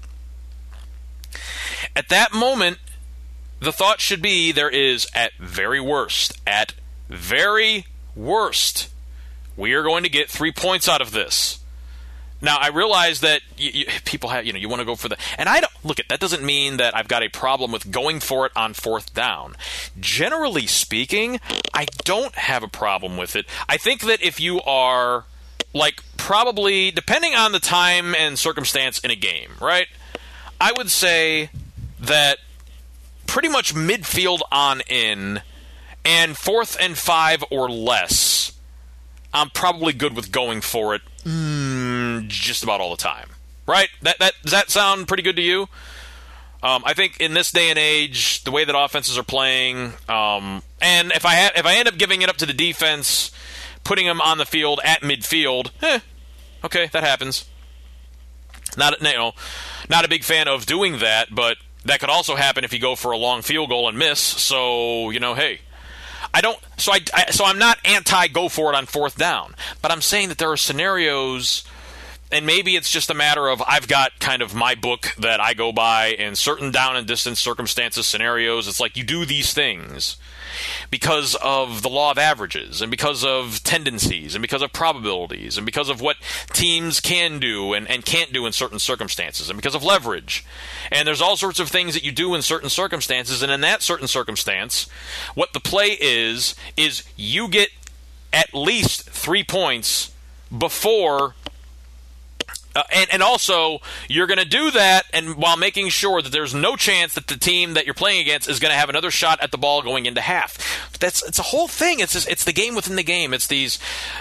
[1.97, 2.79] At that moment,
[3.59, 6.75] the thought should be there is at very worst, at
[7.09, 8.91] very worst,
[9.57, 11.60] we are going to get three points out of this.
[12.43, 15.09] Now I realize that you, you, people have, you know, you want to go for
[15.09, 17.91] the, and I don't look at that doesn't mean that I've got a problem with
[17.91, 19.57] going for it on fourth down.
[19.99, 21.41] Generally speaking,
[21.75, 23.47] I don't have a problem with it.
[23.69, 25.25] I think that if you are
[25.73, 29.87] like probably depending on the time and circumstance in a game, right?
[30.61, 31.51] I would say
[32.01, 32.39] that
[33.27, 35.43] pretty much midfield on in
[36.05, 38.53] and fourth and five or less
[39.33, 41.70] I'm probably good with going for it mm,
[42.29, 43.31] just about all the time.
[43.67, 43.89] Right?
[44.03, 45.69] That that does that sound pretty good to you?
[46.63, 50.63] Um, I think in this day and age, the way that offenses are playing, um,
[50.81, 53.31] and if I ha- if I end up giving it up to the defense,
[53.83, 56.01] putting them on the field at midfield, eh,
[56.63, 57.47] okay, that happens.
[58.77, 59.33] Not you know,
[59.89, 61.57] not a big fan of doing that, but
[61.87, 64.21] that could also happen if you go for a long field goal and miss.
[64.21, 65.61] So you know, hey,
[66.35, 66.59] I don't.
[66.77, 70.03] So I, I so I'm not anti go for it on fourth down, but I'm
[70.03, 71.65] saying that there are scenarios
[72.33, 75.55] and maybe it's just a matter of I've got kind of my book that I
[75.55, 78.69] go by in certain down and distance circumstances, scenarios.
[78.69, 80.17] It's like you do these things
[80.91, 85.65] because of the law of averages and because of tendencies and because of probabilities and
[85.65, 86.17] because of what
[86.53, 90.45] teams can do and, and can't do in certain circumstances and because of leverage.
[90.91, 93.43] And there's all sorts of things that you do in certain circumstances.
[93.43, 94.89] And in that certain circumstance,
[95.35, 97.71] what the play is, is you get
[98.33, 100.13] at least three points
[100.57, 101.35] before
[102.81, 106.55] uh, and, and also, you're going to do that, and while making sure that there's
[106.55, 109.39] no chance that the team that you're playing against is going to have another shot
[109.43, 110.91] at the ball going into half.
[110.99, 112.01] That's it's a whole thing.
[112.01, 113.35] It's just, it's the game within the game.
[113.35, 113.79] It's these,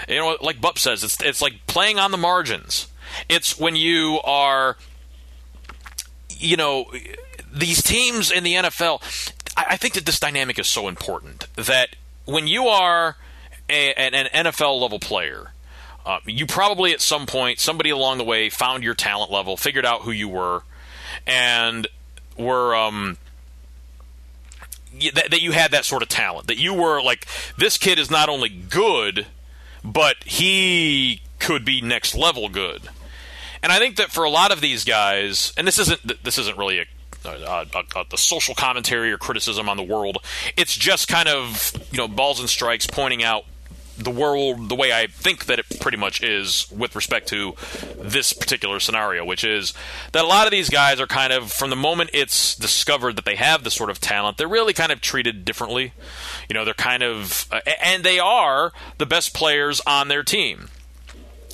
[0.08, 2.88] you know, like Bup says, it's it's like playing on the margins.
[3.28, 4.76] It's when you are,
[6.28, 6.92] you know,
[7.52, 9.02] these teams in the NFL.
[9.56, 11.96] I, I think that this dynamic is so important that
[12.26, 13.16] when you are
[13.70, 15.52] a, an NFL level player
[16.04, 19.84] uh, you probably at some point, somebody along the way found your talent level, figured
[19.84, 20.62] out who you were,
[21.26, 21.86] and
[22.36, 23.18] were um,
[25.14, 26.46] that, that you had that sort of talent.
[26.46, 27.26] That you were like,
[27.56, 29.26] this kid is not only good,
[29.84, 32.82] but he could be next level good.
[33.62, 36.56] And I think that for a lot of these guys, and this isn't this isn't
[36.56, 36.84] really a
[37.22, 40.24] a, a, a, social commentary or criticism on the world.
[40.56, 43.44] It's just kind of you know balls and strikes pointing out
[44.04, 47.54] the world the way I think that it pretty much is with respect to
[47.98, 49.74] this particular scenario, which is
[50.12, 53.24] that a lot of these guys are kind of from the moment it's discovered that
[53.24, 55.92] they have this sort of talent, they're really kind of treated differently.
[56.48, 60.68] You know, they're kind of uh, and they are the best players on their team.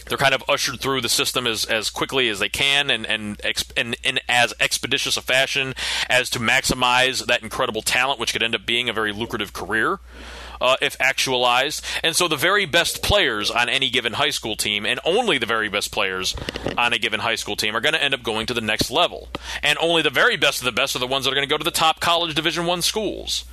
[0.09, 3.40] They're kind of ushered through the system as, as quickly as they can and, and,
[3.76, 5.74] and in as expeditious a fashion
[6.09, 9.99] as to maximize that incredible talent, which could end up being a very lucrative career
[10.61, 11.84] uh, if actualized.
[12.02, 15.46] And so the very best players on any given high school team, and only the
[15.46, 16.34] very best players
[16.76, 18.90] on a given high school team, are going to end up going to the next
[18.90, 19.28] level.
[19.62, 21.52] And only the very best of the best are the ones that are going to
[21.52, 23.44] go to the top college Division One schools.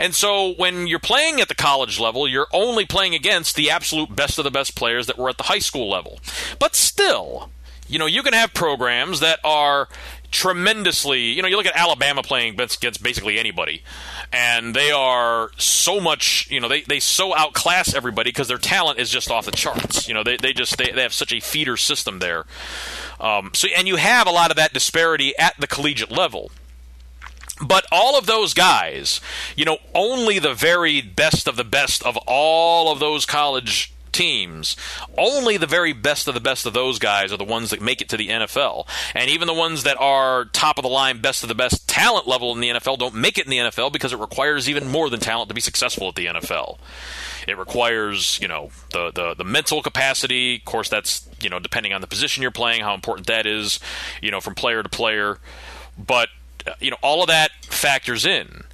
[0.00, 4.14] And so when you're playing at the college level, you're only playing against the absolute
[4.14, 6.18] best of the best players that were at the high school level.
[6.58, 7.50] But still,
[7.86, 9.88] you know, you can have programs that are
[10.34, 11.20] tremendously.
[11.20, 13.82] You know, you look at Alabama playing against basically anybody,
[14.32, 16.50] and they are so much.
[16.50, 20.06] You know, they they so outclass everybody because their talent is just off the charts.
[20.08, 22.44] You know, they they just they, they have such a feeder system there.
[23.18, 26.50] Um, so and you have a lot of that disparity at the collegiate level.
[27.64, 29.20] But all of those guys,
[29.56, 34.76] you know, only the very best of the best of all of those college teams,
[35.18, 38.00] only the very best of the best of those guys are the ones that make
[38.00, 38.88] it to the NFL.
[39.14, 42.26] And even the ones that are top of the line, best of the best talent
[42.26, 45.10] level in the NFL don't make it in the NFL because it requires even more
[45.10, 46.78] than talent to be successful at the NFL.
[47.46, 50.56] It requires, you know, the, the, the mental capacity.
[50.56, 53.80] Of course, that's, you know, depending on the position you're playing, how important that is,
[54.22, 55.38] you know, from player to player.
[55.98, 56.30] But
[56.66, 58.64] uh, you know, all of that factors in.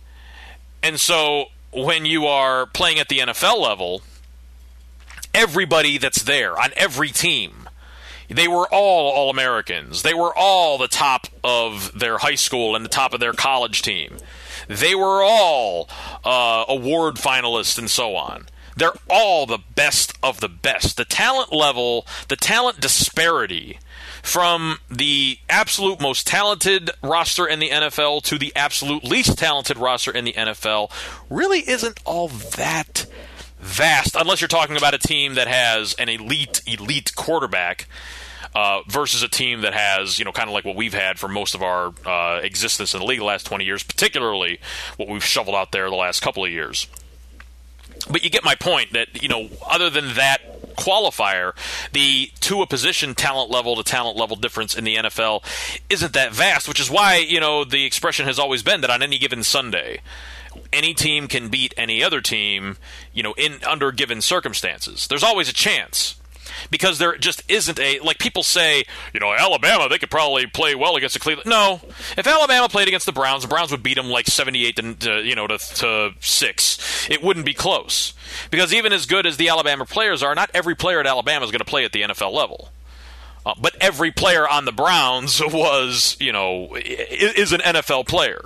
[0.83, 4.03] And so when you are playing at the NFL level,
[5.35, 7.69] everybody that's there on every team,
[8.29, 10.03] they were all All Americans.
[10.03, 13.83] They were all the top of their high school and the top of their college
[13.83, 14.19] team.
[14.69, 15.89] They were all
[16.25, 18.47] uh, award finalists and so on.
[18.77, 20.97] They're all the best of the best.
[20.97, 23.79] The talent level, the talent disparity
[24.23, 30.13] from the absolute most talented roster in the NFL to the absolute least talented roster
[30.13, 30.91] in the NFL
[31.29, 33.07] really isn't all that
[33.61, 37.87] vast, unless you're talking about a team that has an elite, elite quarterback.
[38.53, 41.29] Uh, versus a team that has, you know, kind of like what we've had for
[41.29, 44.59] most of our uh, existence in the league the last 20 years, particularly
[44.97, 46.89] what we've shoveled out there the last couple of years.
[48.11, 51.53] But you get my point that, you know, other than that qualifier,
[51.93, 55.45] the to a position talent level to talent level difference in the NFL
[55.89, 59.03] isn't that vast, which is why, you know, the expression has always been that on
[59.03, 60.01] any given Sunday,
[60.73, 62.77] any team can beat any other team,
[63.13, 65.07] you know, in under given circumstances.
[65.07, 66.17] There's always a chance
[66.71, 70.75] because there just isn't a like people say, you know, Alabama they could probably play
[70.75, 71.49] well against the Cleveland.
[71.49, 71.81] No,
[72.17, 75.35] if Alabama played against the Browns, the Browns would beat them like seventy-eight to, you
[75.35, 77.09] know to, to six.
[77.11, 78.13] It wouldn't be close
[78.51, 81.51] because even as good as the Alabama players are, not every player at Alabama is
[81.51, 82.71] going to play at the NFL level.
[83.45, 88.41] Uh, but every player on the Browns was, you know, is an NFL player.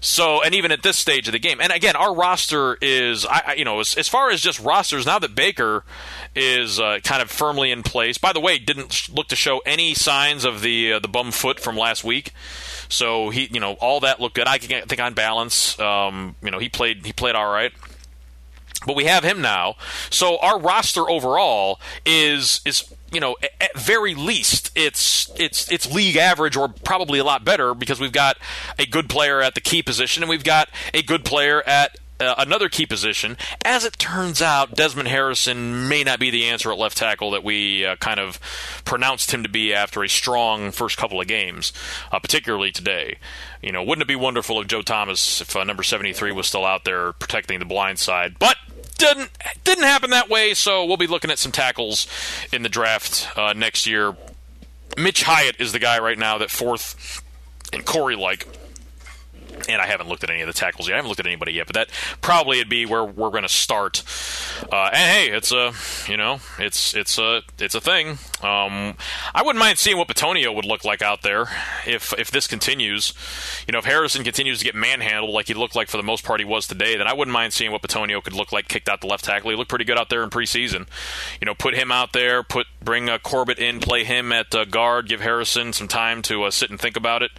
[0.00, 3.54] So, and even at this stage of the game, and again, our roster is, I,
[3.56, 5.84] you know, as, as far as just rosters, now that Baker
[6.34, 8.18] is uh, kind of firmly in place.
[8.18, 11.60] By the way, didn't look to show any signs of the uh, the bum foot
[11.60, 12.32] from last week.
[12.88, 14.46] So he, you know, all that looked good.
[14.46, 17.72] I think on balance, um, you know, he played he played all right.
[18.86, 19.74] But we have him now.
[20.10, 26.16] So our roster overall is is you know at very least it's it's it's league
[26.16, 28.36] average or probably a lot better because we've got
[28.78, 32.34] a good player at the key position and we've got a good player at uh,
[32.38, 33.36] another key position.
[33.64, 37.44] As it turns out, Desmond Harrison may not be the answer at left tackle that
[37.44, 38.40] we uh, kind of
[38.84, 41.72] pronounced him to be after a strong first couple of games,
[42.10, 43.18] uh, particularly today.
[43.62, 46.64] You know, wouldn't it be wonderful if Joe Thomas, if uh, number 73 was still
[46.64, 48.38] out there protecting the blind side?
[48.38, 48.56] But
[48.98, 49.30] didn't
[49.64, 50.54] didn't happen that way.
[50.54, 52.06] So we'll be looking at some tackles
[52.52, 54.16] in the draft uh, next year.
[54.96, 57.22] Mitch Hyatt is the guy right now that fourth
[57.72, 58.46] and Corey like
[59.68, 60.94] and I haven't looked at any of the tackles yet.
[60.94, 61.90] I haven't looked at anybody yet, but that
[62.20, 64.02] probably would be where we're going to start.
[64.72, 65.72] Uh, and hey, it's a
[66.10, 68.18] you know it's it's a it's a thing.
[68.42, 68.96] Um,
[69.34, 71.48] I wouldn't mind seeing what Bitonio would look like out there
[71.86, 73.14] if if this continues.
[73.66, 76.24] You know, if Harrison continues to get manhandled like he looked like for the most
[76.24, 78.88] part he was today, then I wouldn't mind seeing what Bitonio could look like kicked
[78.88, 79.50] out the left tackle.
[79.50, 80.86] He looked pretty good out there in preseason.
[81.40, 84.64] You know, put him out there, put bring uh, Corbett in, play him at uh,
[84.64, 87.30] guard, give Harrison some time to uh, sit and think about it.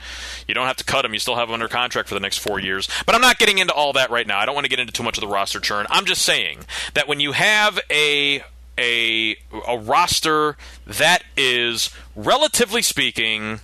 [0.47, 2.37] You don't have to cut him; you still have him under contract for the next
[2.37, 2.87] four years.
[3.03, 4.37] But I'm not getting into all that right now.
[4.37, 5.87] I don't want to get into too much of the roster churn.
[5.89, 6.59] I'm just saying
[6.93, 8.43] that when you have a
[8.77, 9.37] a
[9.67, 13.59] a roster that is relatively speaking,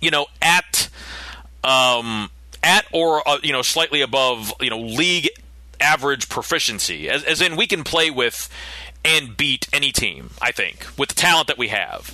[0.00, 0.88] you know, at
[1.62, 2.28] um
[2.64, 5.28] at or uh, you know slightly above you know league
[5.80, 8.48] average proficiency, as, as in we can play with
[9.06, 10.30] and beat any team.
[10.42, 12.12] I think with the talent that we have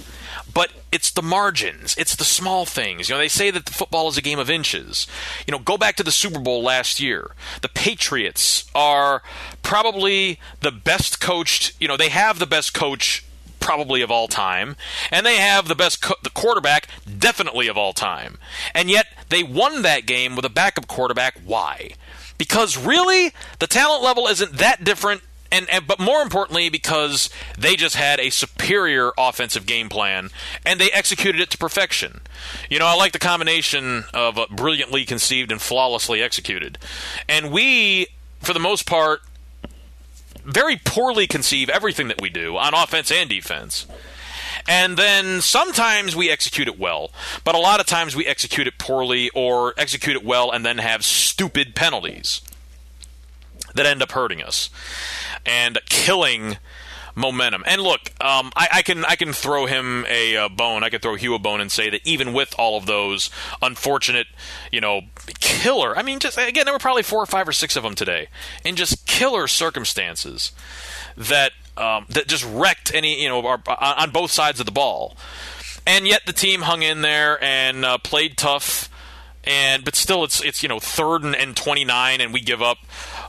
[0.55, 3.09] but it's the margins, it's the small things.
[3.09, 5.07] You know, they say that the football is a game of inches.
[5.47, 7.31] You know, go back to the Super Bowl last year.
[7.63, 9.23] The Patriots are
[9.63, 13.25] probably the best coached, you know, they have the best coach
[13.61, 14.77] probably of all time,
[15.11, 16.89] and they have the best co- the quarterback
[17.19, 18.39] definitely of all time.
[18.75, 21.41] And yet they won that game with a backup quarterback.
[21.45, 21.93] Why?
[22.39, 25.23] Because really, the talent level isn't that different
[25.53, 27.29] and, and, but more importantly because
[27.59, 30.31] they just had a superior offensive game plan
[30.65, 32.23] and they executed it to perfection.
[32.71, 36.79] You know, I like the combination of uh, brilliantly conceived and flawlessly executed.
[37.29, 38.09] And we
[38.41, 39.21] for the most part
[40.45, 43.87] very poorly conceive everything that we do on offense and defense.
[44.67, 47.11] And then sometimes we execute it well,
[47.45, 50.79] but a lot of times we execute it poorly or execute it well and then
[50.79, 52.41] have stupid penalties
[53.75, 54.71] that end up hurting us
[55.45, 56.57] and killing
[57.15, 57.63] momentum.
[57.67, 60.83] And look, um, I, I, can I can throw him a, a, bone.
[60.83, 64.27] I can throw Hue a bone and say that even with all of those unfortunate,
[64.71, 65.03] you know,
[65.41, 65.97] killer.
[65.97, 68.29] I mean, just again, there were probably four or five or six of them today,
[68.65, 70.53] in just killer circumstances
[71.17, 75.17] that um, that just wrecked any you know our, on both sides of the ball.
[75.85, 78.89] And yet the team hung in there and uh, played tough.
[79.45, 82.79] And but still, it's it's you know third and, and 29, and we give up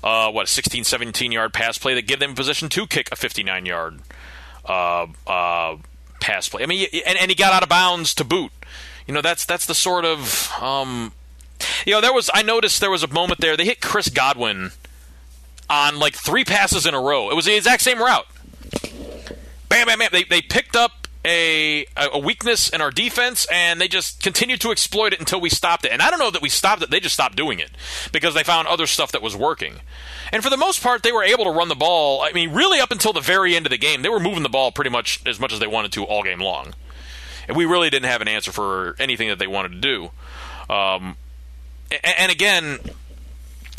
[0.03, 3.65] uh, what 16, 17 yard pass play that give them position to kick a 59
[3.65, 3.99] yard
[4.65, 5.77] uh, uh,
[6.19, 6.63] pass play.
[6.63, 8.51] I mean, and, and he got out of bounds to boot.
[9.07, 11.13] you know, that's that's the sort of um,
[11.85, 14.71] you know, there was I noticed there was a moment there they hit Chris Godwin
[15.69, 17.29] on like three passes in a row.
[17.29, 18.27] It was the exact same route.
[19.69, 20.09] Bam, bam, bam.
[20.11, 24.71] They they picked up a a weakness in our defense and they just continued to
[24.71, 25.91] exploit it until we stopped it.
[25.91, 27.71] And I don't know that we stopped it; they just stopped doing it
[28.11, 29.75] because they found other stuff that was working.
[30.31, 32.21] And for the most part, they were able to run the ball.
[32.21, 34.49] I mean, really up until the very end of the game, they were moving the
[34.49, 36.73] ball pretty much as much as they wanted to all game long.
[37.47, 40.11] And we really didn't have an answer for anything that they wanted to do.
[40.73, 41.17] Um,
[41.91, 42.79] and, and again,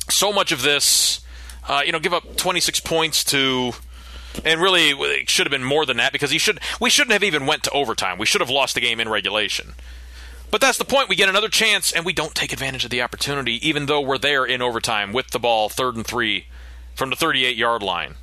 [0.09, 1.21] so much of this,
[1.69, 3.73] uh, you know, give up 26 points to
[4.45, 7.25] and really it should have been more than that because he should we shouldn't have
[7.25, 8.19] even went to overtime.
[8.19, 9.75] We should have lost the game in regulation.
[10.51, 11.09] But that's the point.
[11.09, 14.19] We get another chance and we don't take advantage of the opportunity, even though we're
[14.19, 16.47] there in overtime with the ball, third and three,
[16.95, 18.15] from the 38 yard line.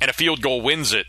[0.00, 1.06] And a field goal wins it.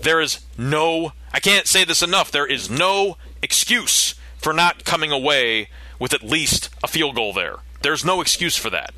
[0.00, 5.10] There is no, I can't say this enough, there is no excuse for not coming
[5.10, 7.56] away with at least a field goal there.
[7.82, 8.94] There's no excuse for that.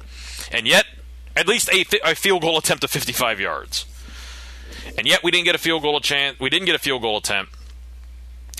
[0.52, 0.84] And yet,
[1.34, 3.86] at least a, a field goal attempt of 55 yards.
[4.98, 6.38] And yet we didn't get a field goal chance.
[6.40, 7.52] We didn't get a field goal attempt.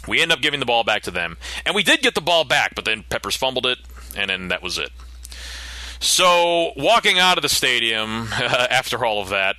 [0.06, 2.44] We end up giving the ball back to them, and we did get the ball
[2.44, 3.78] back, but then Peppers fumbled it,
[4.16, 4.90] and then that was it.
[5.98, 9.56] So walking out of the stadium after all of that,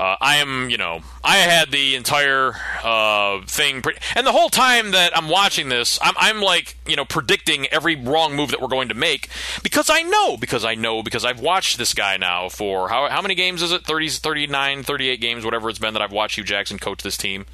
[0.00, 4.48] uh, I am, you know, I had the entire uh, thing, pre- and the whole
[4.48, 8.62] time that I'm watching this, I'm, I'm like, you know, predicting every wrong move that
[8.62, 9.28] we're going to make
[9.62, 13.20] because I know, because I know, because I've watched this guy now for how, how
[13.20, 13.84] many games is it?
[13.84, 17.44] 30, 39, 38 games, whatever it's been that I've watched Hue Jackson coach this team.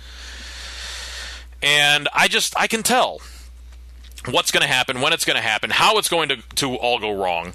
[1.61, 3.23] And I just, I can tell
[4.31, 7.01] what's going to happen, when it's going to happen, how it's going to, to all
[7.01, 7.55] go wrong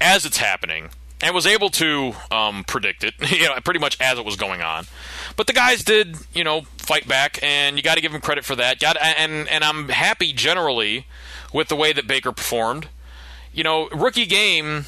[0.00, 0.88] as it's happening
[1.22, 4.60] and was able to um, predict it, you know, pretty much as it was going
[4.60, 4.86] on.
[5.36, 8.44] But the guys did, you know, fight back, and you got to give them credit
[8.44, 8.80] for that.
[8.80, 11.06] Got and and I'm happy generally
[11.52, 12.88] with the way that Baker performed.
[13.54, 14.86] You know, rookie game.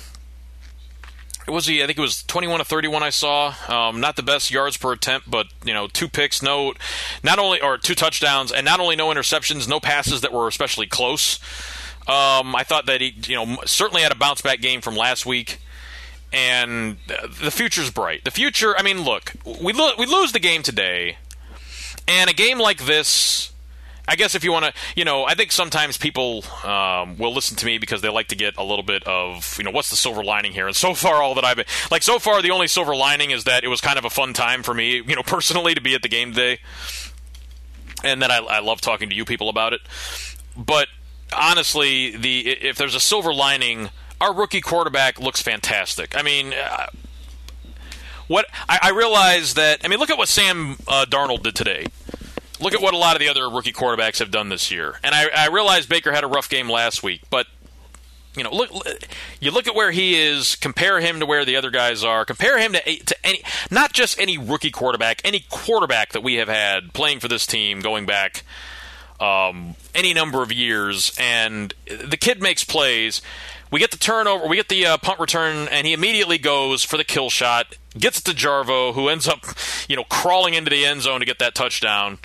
[1.47, 1.83] Was he?
[1.83, 3.03] I think it was 21 to 31.
[3.03, 3.55] I saw.
[3.69, 6.73] Um, not the best yards per attempt, but you know, two picks, no,
[7.23, 10.87] not only or two touchdowns, and not only no interceptions, no passes that were especially
[10.87, 11.39] close.
[12.09, 15.27] Um, I thought that he, you know, certainly had a bounce back game from last
[15.27, 15.59] week
[16.35, 18.25] and the future's bright.
[18.25, 19.33] The future, I mean, look,
[19.63, 21.17] we lo- we lose the game today,
[22.09, 23.53] and a game like this.
[24.07, 27.57] I guess if you want to, you know, I think sometimes people um, will listen
[27.57, 29.97] to me because they like to get a little bit of, you know, what's the
[29.97, 30.67] silver lining here?
[30.67, 33.45] And so far, all that I've been, like, so far, the only silver lining is
[33.45, 35.95] that it was kind of a fun time for me, you know, personally to be
[35.95, 36.59] at the game today,
[38.03, 39.81] and that I, I love talking to you people about it.
[40.55, 40.89] But
[41.35, 43.89] honestly, the if there's a silver lining
[44.25, 46.17] our rookie quarterback looks fantastic.
[46.17, 46.87] I mean, uh,
[48.27, 51.87] what I, I, realize that I mean, look at what Sam uh, Darnold did today.
[52.59, 54.99] Look at what a lot of the other rookie quarterbacks have done this year.
[55.05, 57.47] And I, I realize Baker had a rough game last week, but
[58.35, 58.71] you know, look,
[59.41, 60.57] you look at where he is.
[60.57, 62.25] Compare him to where the other guys are.
[62.25, 66.49] Compare him to to any, not just any rookie quarterback, any quarterback that we have
[66.49, 68.43] had playing for this team going back
[69.21, 71.15] um, any number of years.
[71.19, 73.21] And the kid makes plays.
[73.75, 76.97] We get the turnover, we get the uh, punt return, and he immediately goes for
[76.97, 79.41] the kill shot, gets it to Jarvo, who ends up,
[79.89, 82.19] you know, crawling into the end zone to get that touchdown.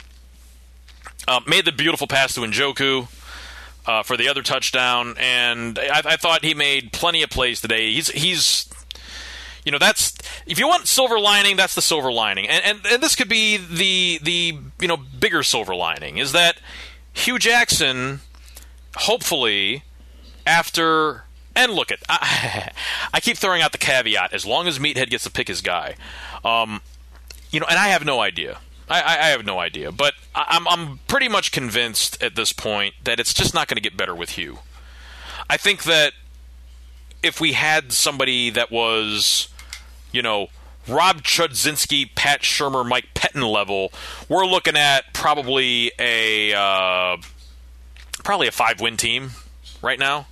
[1.28, 3.08] Uh, made the beautiful pass to Njoku
[3.88, 7.94] uh, for the other touchdown, and I, I thought he made plenty of plays today.
[7.94, 8.70] He's he's
[9.66, 13.02] you know that's if you want silver lining that's the silver lining and, and and
[13.02, 16.58] this could be the the you know bigger silver lining is that
[17.14, 18.20] Hue Jackson
[18.96, 19.84] hopefully
[20.46, 21.24] after
[21.64, 22.72] and look at I,
[23.14, 25.96] I, keep throwing out the caveat as long as Meathead gets to pick his guy.
[26.44, 26.82] Um,
[27.52, 28.60] you know, and I have no idea.
[28.90, 33.20] I, I, have no idea, but I'm I'm pretty much convinced at this point that
[33.20, 34.60] it's just not going to get better with Hue.
[35.48, 36.14] I think that
[37.22, 39.50] if we had somebody that was,
[40.12, 40.48] you know,
[40.88, 43.92] Rob Chudzinski, Pat Shurmur, Mike Pettine level,
[44.28, 47.18] we're looking at probably a uh,
[48.24, 49.32] probably a five win team
[49.84, 50.26] right now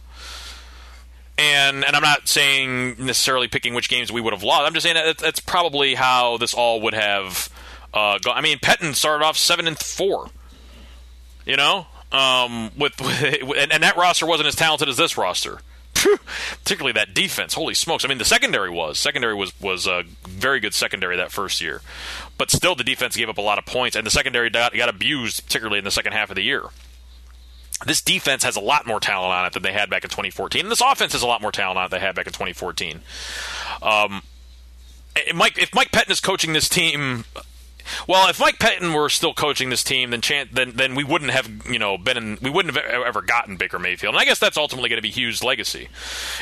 [1.37, 4.65] and and I'm not saying necessarily picking which games we would have lost.
[4.65, 7.49] I'm just saying that that's probably how this all would have
[7.93, 8.37] uh, gone.
[8.37, 10.29] I mean, Pettine started off seven and four.
[11.45, 13.23] You know, um, with, with
[13.57, 15.59] and, and, that roster wasn't as talented as this roster.
[16.63, 17.55] Particularly that defense.
[17.55, 18.05] Holy smokes!
[18.05, 21.81] I mean, the secondary was secondary was was a very good secondary that first year,
[22.37, 24.89] but still the defense gave up a lot of points, and the secondary got, got
[24.89, 26.65] abused, particularly in the second half of the year
[27.85, 30.61] this defense has a lot more talent on it than they had back in 2014.
[30.61, 32.33] And this offense has a lot more talent on it than they had back in
[32.33, 33.01] 2014.
[33.81, 34.23] Um,
[35.33, 37.25] Mike, if Mike Pettine is coaching this team,
[38.07, 41.31] well, if Mike Pettine were still coaching this team, then chan- then then we wouldn't
[41.31, 44.15] have you know been in, we wouldn't have ever gotten Baker Mayfield.
[44.15, 45.89] And I guess that's ultimately going to be Hue's legacy,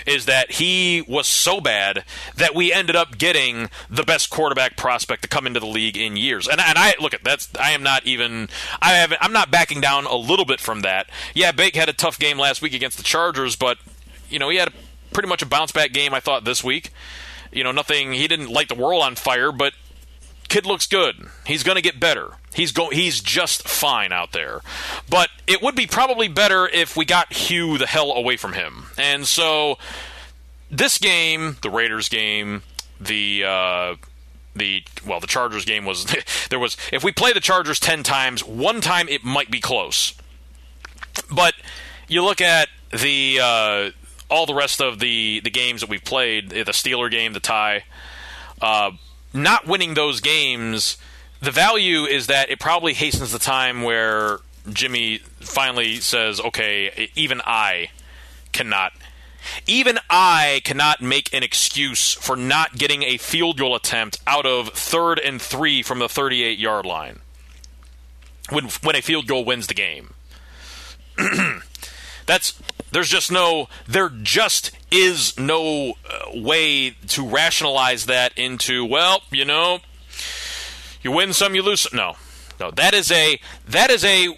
[0.06, 2.04] is that he was so bad
[2.36, 6.16] that we ended up getting the best quarterback prospect to come into the league in
[6.16, 6.48] years.
[6.48, 8.50] And and I look at that's I am not even
[8.82, 11.10] I haven't I'm not backing down a little bit from that.
[11.34, 13.78] Yeah, Bake had a tough game last week against the Chargers, but
[14.30, 14.74] you know he had a,
[15.14, 16.92] pretty much a bounce back game I thought this week.
[17.52, 18.12] You know, nothing.
[18.12, 19.74] He didn't light the world on fire, but
[20.48, 21.28] kid looks good.
[21.46, 22.34] He's going to get better.
[22.54, 22.90] He's go.
[22.90, 24.62] He's just fine out there.
[25.10, 28.86] But it would be probably better if we got Hue the hell away from him.
[28.98, 29.78] And so
[30.72, 32.64] this game, the Raiders game,
[33.00, 33.96] the uh,
[34.56, 36.06] the well, the Chargers game was
[36.50, 40.14] there was if we play the Chargers ten times, one time it might be close.
[41.32, 41.54] But
[42.08, 43.90] you look at the uh,
[44.30, 47.84] all the rest of the the games that we've played, the Steeler game, the tie,
[48.62, 48.92] uh,
[49.36, 50.98] not winning those games,
[51.42, 54.40] the value is that it probably hastens the time where
[54.72, 57.90] Jimmy finally says, "Okay, even I
[58.52, 58.94] cannot."
[59.68, 64.70] Even I cannot make an excuse for not getting a field goal attempt out of
[64.70, 67.20] third and three from the 38 yard line
[68.50, 70.14] when, when a field goal wins the game.
[72.26, 72.60] That's
[72.92, 79.46] there's just no there just is no uh, way to rationalize that into well, you
[79.46, 79.80] know,
[81.02, 81.98] you win some, you lose some.
[81.98, 82.16] No.
[82.58, 83.38] No, that is a
[83.68, 84.30] that is a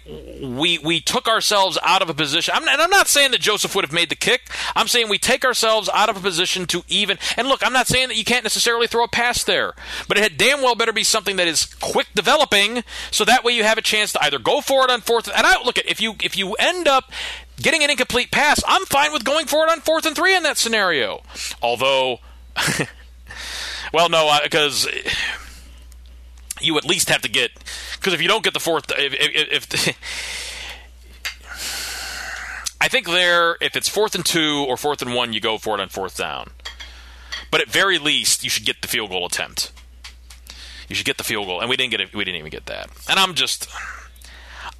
[0.42, 2.52] we we took ourselves out of a position.
[2.56, 4.50] I'm, and I'm not saying that Joseph would have made the kick.
[4.74, 7.16] I'm saying we take ourselves out of a position to even.
[7.36, 9.74] And look, I'm not saying that you can't necessarily throw a pass there,
[10.08, 12.82] but it had damn well better be something that is quick developing,
[13.12, 15.28] so that way you have a chance to either go for it on fourth.
[15.28, 17.12] And I look at if you if you end up
[17.60, 20.42] getting an incomplete pass, I'm fine with going for it on fourth and three in
[20.44, 21.22] that scenario.
[21.62, 22.20] Although,
[23.92, 24.86] well, no, because
[26.60, 27.52] you at least have to get
[27.98, 29.98] because if you don't get the fourth, if, if, if
[32.80, 35.74] I think there, if it's fourth and two or fourth and one, you go for
[35.74, 36.50] it on fourth down.
[37.50, 39.72] But at very least, you should get the field goal attempt.
[40.88, 42.14] You should get the field goal, and we didn't get it.
[42.14, 42.88] We didn't even get that.
[43.08, 43.68] And I'm just.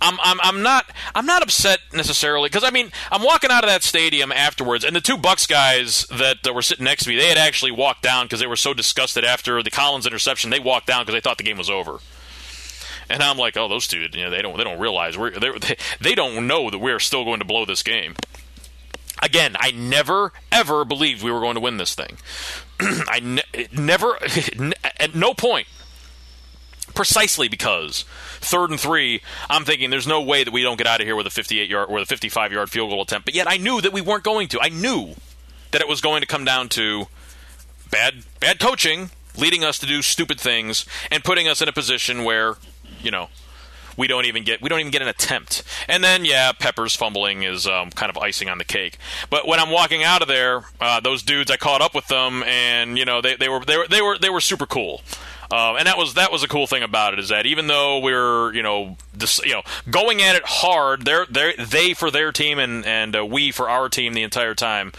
[0.00, 3.70] I'm, I'm, I'm not I'm not upset necessarily because I mean I'm walking out of
[3.70, 7.16] that stadium afterwards and the two Bucks guys that uh, were sitting next to me
[7.16, 10.60] they had actually walked down because they were so disgusted after the Collins interception they
[10.60, 11.98] walked down because they thought the game was over.
[13.10, 15.76] And I'm like oh those two you know they don't they don't realize we're they
[16.00, 18.14] they don't know that we're still going to blow this game.
[19.20, 22.18] Again I never ever believed we were going to win this thing.
[22.80, 24.16] I ne- never
[25.00, 25.66] at no point
[26.98, 28.02] precisely because
[28.40, 31.14] third and three, I'm thinking there's no way that we don't get out of here
[31.14, 33.24] with a 58 yard or the 55 yard field goal attempt.
[33.24, 34.60] But yet I knew that we weren't going to.
[34.60, 35.14] I knew
[35.70, 37.06] that it was going to come down to
[37.88, 42.24] bad bad coaching leading us to do stupid things and putting us in a position
[42.24, 42.56] where,
[43.00, 43.28] you know,
[43.96, 45.62] we don't even get we don't even get an attempt.
[45.88, 48.98] And then yeah, Peppers fumbling is um, kind of icing on the cake.
[49.30, 52.42] But when I'm walking out of there, uh, those dudes I caught up with them,
[52.42, 55.02] and you know they, they were they were they were they were super cool.
[55.50, 58.00] Um, and that was that was a cool thing about it is that even though
[58.00, 62.32] we're you know this, you know going at it hard, they're they they for their
[62.32, 64.92] team and and uh, we for our team the entire time.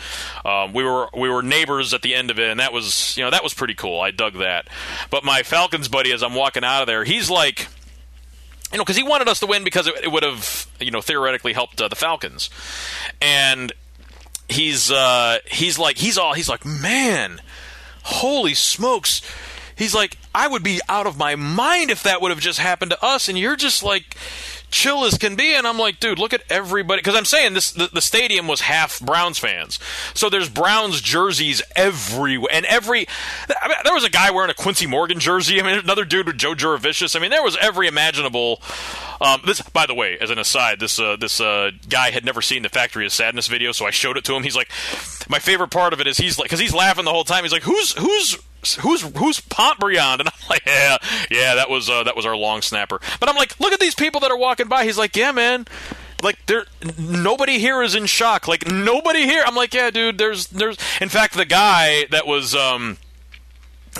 [0.43, 3.23] Um, we were we were neighbors at the end of it, and that was you
[3.23, 4.01] know that was pretty cool.
[4.01, 4.67] I dug that.
[5.11, 7.67] But my Falcons buddy, as I'm walking out of there, he's like
[8.71, 11.01] you know, because he wanted us to win because it, it would have, you know,
[11.01, 12.49] theoretically helped uh, the Falcons,
[13.19, 13.73] and
[14.47, 17.41] he's uh, he's like he's all he's like, man,
[18.03, 19.21] holy smokes,
[19.79, 22.91] he's like, I would be out of my mind if that would have just happened
[22.91, 24.15] to us, and you're just like
[24.69, 25.55] chill as can be.
[25.55, 26.99] And i'm like dude look at everybody.
[26.99, 29.79] Because i'm saying this the, the, stadium was half browns fans.
[30.13, 32.51] So there's browns jerseys everywhere.
[32.53, 33.07] And every
[33.61, 35.59] I mean, there was a guy wearing a quincy morgan jersey.
[35.59, 37.15] I mean another dude with joe Jurevicius.
[37.15, 38.61] i mean there was every imaginable
[39.21, 42.41] um, this by the way as an aside this uh, this uh, guy had never
[42.41, 44.43] seen the factory of sadness video so i showed it to him.
[44.43, 44.69] He's like
[45.27, 47.43] my favorite part of it is he's like because he's laughing the whole time.
[47.43, 48.37] He's like who's who's
[48.81, 50.19] who's who's Pontbriand?
[50.19, 50.97] And I'm like, yeah,
[51.29, 52.99] yeah, that was uh, that was our long snapper.
[53.19, 54.85] But I'm like, look at these people that are walking by.
[54.85, 55.65] He's like, yeah, man.
[56.21, 56.65] Like there,
[56.97, 58.47] nobody here is in shock.
[58.47, 59.43] Like nobody here.
[59.45, 60.17] I'm like, yeah, dude.
[60.17, 60.77] There's, there's.
[60.99, 62.97] In fact, the guy that was, um,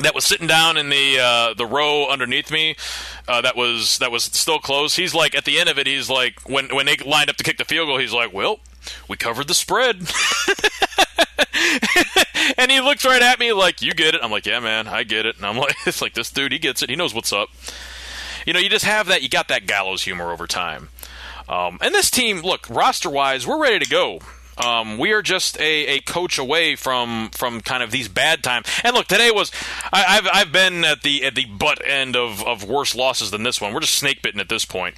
[0.01, 2.75] that was sitting down in the uh, the row underneath me,
[3.27, 4.95] uh, that was that was still close.
[4.95, 7.43] He's like, at the end of it, he's like, when when they lined up to
[7.43, 8.59] kick the field goal, he's like, well,
[9.07, 10.01] we covered the spread.
[12.57, 15.03] and he looks right at me like, "You get it." I'm like, "Yeah, man, I
[15.03, 16.89] get it." And I'm like, "It's like this dude, he gets it.
[16.89, 17.49] He knows what's up."
[18.45, 19.21] You know, you just have that.
[19.21, 20.89] You got that gallows humor over time.
[21.47, 24.19] Um, and this team, look, roster wise, we're ready to go.
[24.63, 28.67] Um, we are just a, a coach away from from kind of these bad times.
[28.83, 29.51] And look, today was
[29.91, 33.43] I, have I've been at the at the butt end of, of worse losses than
[33.43, 33.73] this one.
[33.73, 34.95] We're just snake bitten at this point.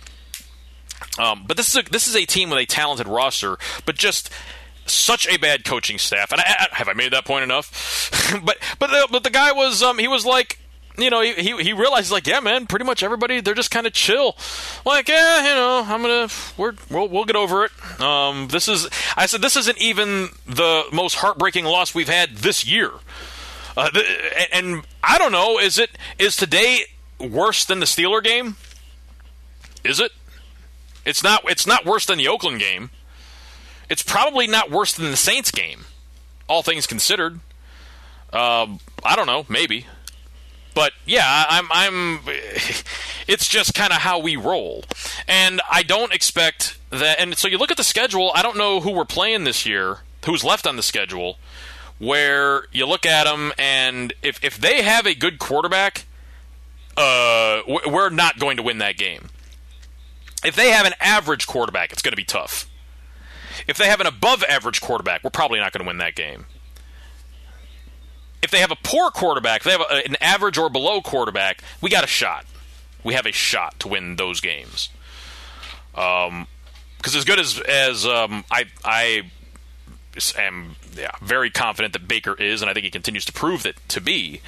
[1.20, 4.32] Um, but this is a, this is a team with a talented roster, but just
[4.94, 6.32] such a bad coaching staff.
[6.32, 8.12] And I, I, have I made that point enough?
[8.44, 10.60] but but the, but the guy was um, he was like
[10.98, 13.88] you know, he, he, he realizes like, yeah, man, pretty much everybody they're just kind
[13.88, 14.36] of chill.
[14.86, 16.28] Like, yeah, you know, I'm gonna
[16.58, 18.02] we're we'll, we'll get over it.
[18.02, 22.66] Um, this is I said this isn't even the most heartbreaking loss we've had this
[22.66, 22.92] year.
[23.78, 24.04] Uh, the,
[24.54, 26.82] and I don't know, is it is today
[27.20, 28.58] worse than the Steeler game?
[29.84, 30.12] Is it?
[31.06, 31.50] It's not.
[31.50, 32.92] It's not worse than the Oakland game.
[33.92, 35.84] It's probably not worse than the Saints game,
[36.48, 37.42] all things considered.
[38.32, 39.86] Um, I don't know, maybe,
[40.74, 41.68] but yeah, I'm.
[41.70, 42.20] I'm.
[43.28, 44.84] It's just kind of how we roll,
[45.26, 47.20] and I don't expect that.
[47.20, 48.32] And so you look at the schedule.
[48.34, 50.00] I don't know who we're playing this year.
[50.26, 51.38] Who's left on the schedule?
[51.98, 56.06] Where you look at them, and if if they have a good quarterback,
[56.98, 59.30] uh, we're not going to win that game.
[60.44, 62.68] If they have an average quarterback, it's going to be tough.
[63.68, 66.46] If they have an above average quarterback, we're probably not going to win that game.
[68.42, 71.62] If they have a poor quarterback, if they have a, an average or below quarterback,
[71.80, 72.46] we got a shot.
[73.04, 74.90] We have a shot to win those games.
[75.96, 76.48] Um,
[76.98, 79.24] because as good as as um, I I
[80.38, 83.76] am yeah, very confident that Baker is, and I think he continues to prove that
[83.90, 84.42] to be.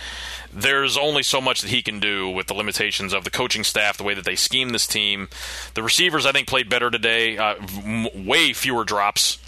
[0.55, 3.97] There's only so much that he can do with the limitations of the coaching staff,
[3.97, 5.29] the way that they scheme this team.
[5.73, 7.37] The receivers, I think, played better today.
[7.37, 7.55] Uh,
[8.13, 9.39] way fewer drops,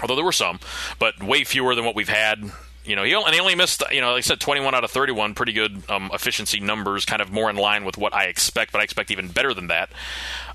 [0.00, 0.60] although there were some,
[0.98, 2.52] but way fewer than what we've had.
[2.84, 4.84] You know, he only, and he only missed, you know, like I said, 21 out
[4.84, 8.26] of 31, pretty good um, efficiency numbers, kind of more in line with what I
[8.26, 9.90] expect, but I expect even better than that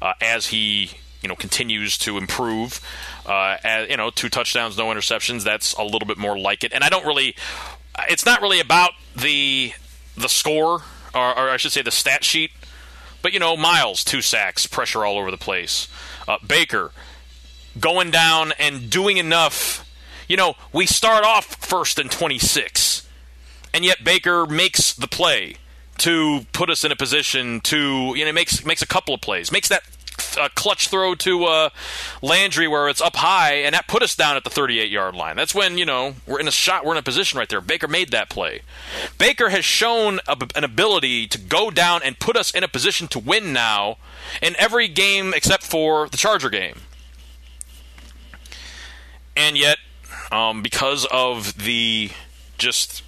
[0.01, 0.91] uh, as he
[1.21, 2.81] you know continues to improve.
[3.25, 5.43] Uh, as, you know, two touchdowns, no interceptions.
[5.43, 6.73] That's a little bit more like it.
[6.73, 7.35] And I don't really.
[8.09, 9.73] It's not really about the
[10.15, 12.51] the score, or, or I should say the stat sheet.
[13.22, 15.88] But you know, Myles two sacks, pressure all over the place.
[16.27, 16.91] Uh, Baker
[17.80, 19.88] going down and doing enough.
[20.27, 23.07] You know, we start off first and 26,
[23.73, 25.55] and yet Baker makes the play
[25.97, 29.51] to put us in a position to you know makes makes a couple of plays,
[29.51, 29.84] makes that
[30.37, 31.69] a clutch throw to uh,
[32.21, 35.35] Landry where it's up high, and that put us down at the 38 yard line.
[35.35, 37.61] That's when you know we're in a shot, we're in a position right there.
[37.61, 38.61] Baker made that play.
[39.17, 43.07] Baker has shown a, an ability to go down and put us in a position
[43.09, 43.97] to win now
[44.41, 46.79] in every game except for the Charger game.
[49.35, 49.77] And yet,
[50.31, 52.11] um, because of the
[52.57, 53.03] just,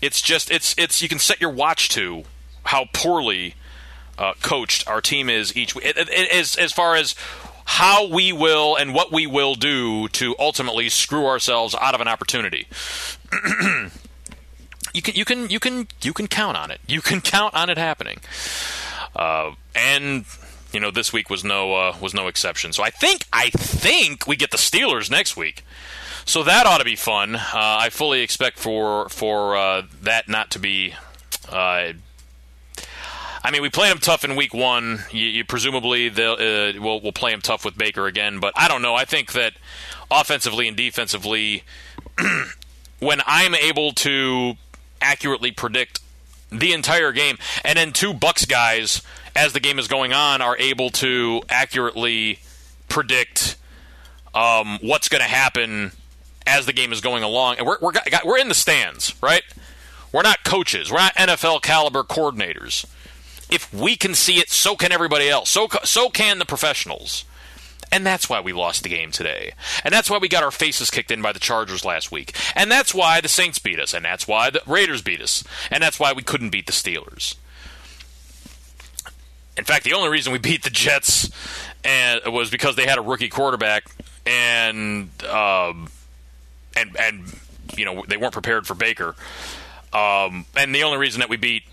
[0.00, 2.24] it's just it's it's you can set your watch to
[2.64, 3.54] how poorly
[4.22, 5.84] uh, coached our team is each week.
[5.84, 7.14] As, as far as
[7.64, 12.08] how we will and what we will do to ultimately screw ourselves out of an
[12.08, 12.66] opportunity.
[14.94, 16.80] you can you can you can you can count on it.
[16.86, 18.18] You can count on it happening.
[19.14, 20.24] Uh, and
[20.72, 22.72] you know this week was no uh, was no exception.
[22.72, 25.64] So I think I think we get the Steelers next week.
[26.24, 27.34] So that ought to be fun.
[27.34, 30.94] Uh, I fully expect for for uh, that not to be
[31.48, 31.94] uh,
[33.44, 35.00] I mean, we played them tough in week one.
[35.10, 38.68] You, you presumably they'll uh, we'll, we'll play them tough with Baker again, but I
[38.68, 38.94] don't know.
[38.94, 39.54] I think that
[40.10, 41.64] offensively and defensively,
[43.00, 44.54] when I'm able to
[45.00, 46.00] accurately predict
[46.50, 49.02] the entire game, and then two Bucks guys
[49.34, 52.38] as the game is going on are able to accurately
[52.88, 53.56] predict
[54.34, 55.92] um, what's going to happen
[56.46, 57.92] as the game is going along, and we're we're
[58.24, 59.42] we're in the stands, right?
[60.12, 60.92] We're not coaches.
[60.92, 62.84] We're not NFL caliber coordinators
[63.52, 65.50] if we can see it, so can everybody else.
[65.50, 67.24] So so can the professionals.
[67.92, 69.52] And that's why we lost the game today.
[69.84, 72.34] And that's why we got our faces kicked in by the Chargers last week.
[72.56, 73.92] And that's why the Saints beat us.
[73.92, 75.44] And that's why the Raiders beat us.
[75.70, 77.34] And that's why we couldn't beat the Steelers.
[79.58, 81.30] In fact, the only reason we beat the Jets
[81.84, 83.84] and was because they had a rookie quarterback
[84.24, 85.88] and um,
[86.74, 87.40] and and
[87.76, 89.14] you know they weren't prepared for Baker.
[89.92, 91.64] Um, and the only reason that we beat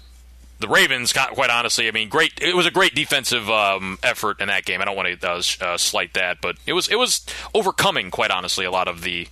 [0.60, 2.34] the Ravens, quite honestly, I mean, great.
[2.42, 4.82] It was a great defensive um, effort in that game.
[4.82, 8.32] I don't want to uh, uh, slight that, but it was it was overcoming, quite
[8.32, 9.28] honestly, a lot of the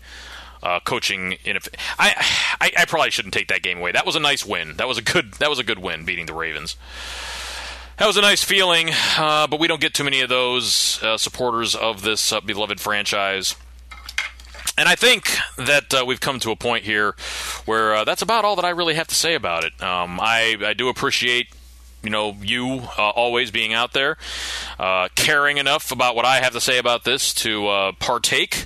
[0.64, 1.38] uh, coaching.
[1.44, 2.16] Inef- I,
[2.62, 3.92] I I probably shouldn't take that game away.
[3.92, 4.78] That was a nice win.
[4.78, 6.78] That was a good that was a good win beating the Ravens.
[7.98, 11.18] That was a nice feeling, uh, but we don't get too many of those uh,
[11.18, 13.56] supporters of this uh, beloved franchise.
[14.78, 17.16] And I think that uh, we've come to a point here
[17.66, 19.82] where uh, that's about all that I really have to say about it.
[19.82, 21.48] Um, I, I do appreciate
[22.04, 24.18] you know, you uh, always being out there,
[24.80, 28.66] uh, caring enough about what I have to say about this to uh, partake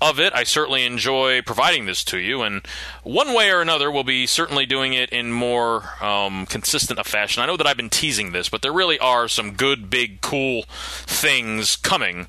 [0.00, 0.32] of it.
[0.34, 2.64] I certainly enjoy providing this to you, and
[3.02, 7.42] one way or another, we'll be certainly doing it in more um, consistent a fashion.
[7.42, 10.64] I know that I've been teasing this, but there really are some good, big, cool
[10.68, 12.26] things coming.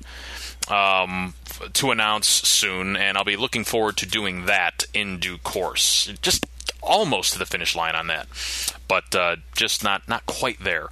[0.68, 1.34] Um,
[1.74, 6.12] to announce soon, and I'll be looking forward to doing that in due course.
[6.22, 6.46] Just
[6.82, 8.26] almost to the finish line on that,
[8.86, 10.88] but uh, just not not quite there.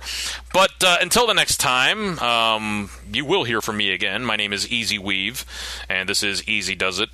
[0.52, 4.24] But uh, until the next time, um, you will hear from me again.
[4.24, 5.44] My name is Easy Weave,
[5.88, 7.10] and this is Easy Does It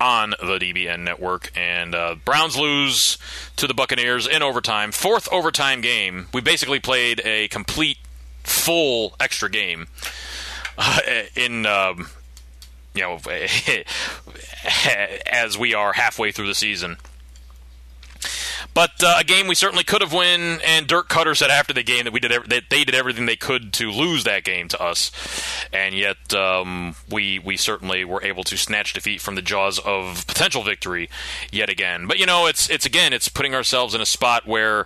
[0.00, 1.50] on the DBN network.
[1.56, 3.18] And uh, Browns lose
[3.56, 6.28] to the Buccaneers in overtime, fourth overtime game.
[6.32, 7.98] We basically played a complete
[8.44, 9.88] full extra game
[10.78, 11.00] uh,
[11.36, 11.66] in.
[11.66, 12.08] Um,
[12.94, 13.18] you know,
[15.30, 16.96] as we are halfway through the season.
[18.74, 21.82] But uh, a game we certainly could have won, and Dirk Koetter said after the
[21.82, 24.68] game that we did ev- that they did everything they could to lose that game
[24.68, 25.10] to us,
[25.72, 30.26] and yet um, we we certainly were able to snatch defeat from the jaws of
[30.26, 31.08] potential victory
[31.50, 32.06] yet again.
[32.06, 34.84] But you know, it's it's again, it's putting ourselves in a spot where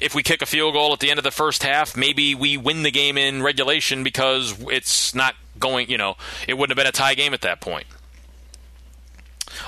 [0.00, 2.56] if we kick a field goal at the end of the first half, maybe we
[2.56, 5.90] win the game in regulation because it's not going.
[5.90, 6.16] You know,
[6.46, 7.86] it wouldn't have been a tie game at that point,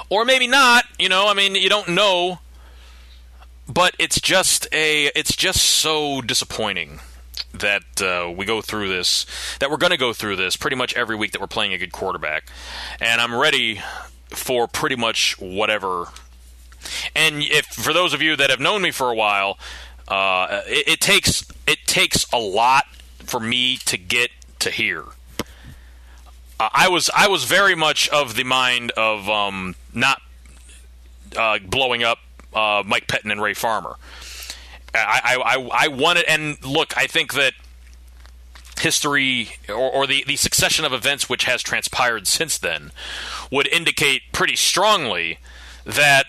[0.08, 0.84] or maybe not.
[0.98, 2.40] You know, I mean, you don't know
[3.68, 7.00] but it's just a it's just so disappointing
[7.52, 9.26] that uh, we go through this
[9.60, 11.78] that we're going to go through this pretty much every week that we're playing a
[11.78, 12.48] good quarterback
[13.00, 13.80] and i'm ready
[14.28, 16.06] for pretty much whatever
[17.14, 19.58] and if for those of you that have known me for a while
[20.08, 22.86] uh, it, it takes it takes a lot
[23.18, 25.04] for me to get to here
[26.58, 30.22] uh, I was I was very much of the mind of um, not
[31.36, 32.18] uh, blowing up
[32.54, 33.96] uh, Mike Pettine and Ray Farmer.
[34.94, 37.52] I, I, I wanted, and look, I think that
[38.80, 42.92] history or, or, the, the succession of events which has transpired since then
[43.50, 45.38] would indicate pretty strongly
[45.84, 46.24] that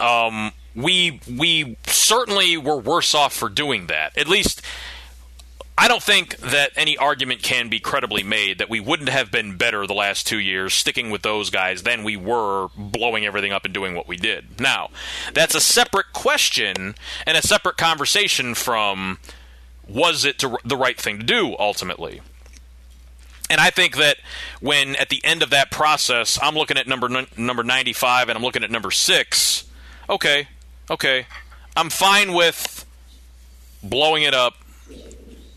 [0.00, 4.16] um, we we certainly were worse off for doing that.
[4.16, 4.62] At least
[5.76, 9.56] I don't think that any argument can be credibly made that we wouldn't have been
[9.56, 13.64] better the last two years sticking with those guys than we were blowing everything up
[13.64, 14.60] and doing what we did.
[14.60, 14.90] Now,
[15.34, 16.94] that's a separate question
[17.26, 19.18] and a separate conversation from
[19.88, 22.20] was it the right thing to do ultimately.
[23.50, 24.18] And I think that
[24.60, 28.42] when at the end of that process, I'm looking at number number 95 and I'm
[28.44, 29.64] looking at number 6,
[30.10, 30.48] okay,
[30.90, 31.26] okay.
[31.76, 32.84] I'm fine with
[33.82, 34.54] blowing it up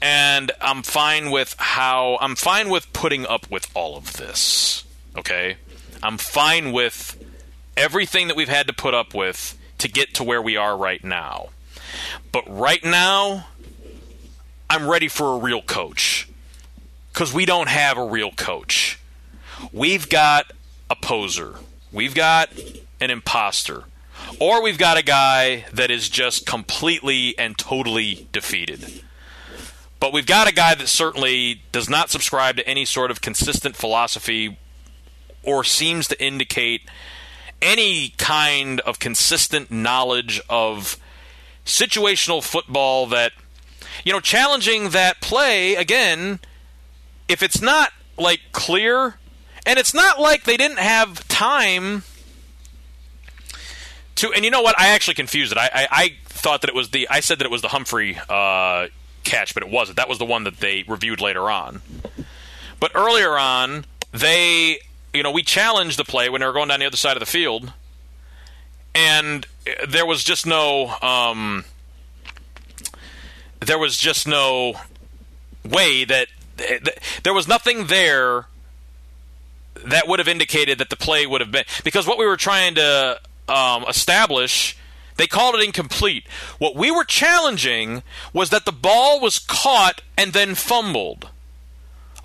[0.01, 4.83] and I'm fine with how I'm fine with putting up with all of this.
[5.17, 5.57] Okay?
[6.03, 7.23] I'm fine with
[7.77, 11.03] everything that we've had to put up with to get to where we are right
[11.03, 11.49] now.
[12.31, 13.47] But right now,
[14.69, 16.27] I'm ready for a real coach.
[17.11, 18.97] Because we don't have a real coach.
[19.73, 20.51] We've got
[20.89, 21.55] a poser.
[21.91, 22.49] We've got
[23.01, 23.83] an imposter.
[24.39, 29.03] Or we've got a guy that is just completely and totally defeated.
[29.99, 33.75] But we've got a guy that certainly does not subscribe to any sort of consistent
[33.75, 34.57] philosophy
[35.43, 36.81] or seems to indicate
[37.61, 40.97] any kind of consistent knowledge of
[41.65, 43.31] situational football that
[44.03, 46.39] you know challenging that play again
[47.27, 49.15] if it's not like clear
[49.65, 52.03] and it's not like they didn't have time
[54.21, 56.75] to and you know what i actually confused it i i, I thought that it
[56.75, 58.87] was the i said that it was the humphrey uh,
[59.23, 59.97] catch, but it wasn't.
[59.97, 61.81] That was the one that they reviewed later on.
[62.79, 64.79] But earlier on, they,
[65.13, 67.19] you know, we challenged the play when they were going down the other side of
[67.19, 67.71] the field,
[68.95, 69.45] and
[69.87, 71.65] there was just no, um,
[73.59, 74.73] there was just no
[75.63, 76.27] way that,
[76.57, 78.47] that there was nothing there
[79.85, 82.75] that would have indicated that the play would have been because what we were trying
[82.75, 83.19] to
[83.51, 84.77] um, establish
[85.21, 86.25] they called it incomplete.
[86.57, 88.01] What we were challenging
[88.33, 91.29] was that the ball was caught and then fumbled.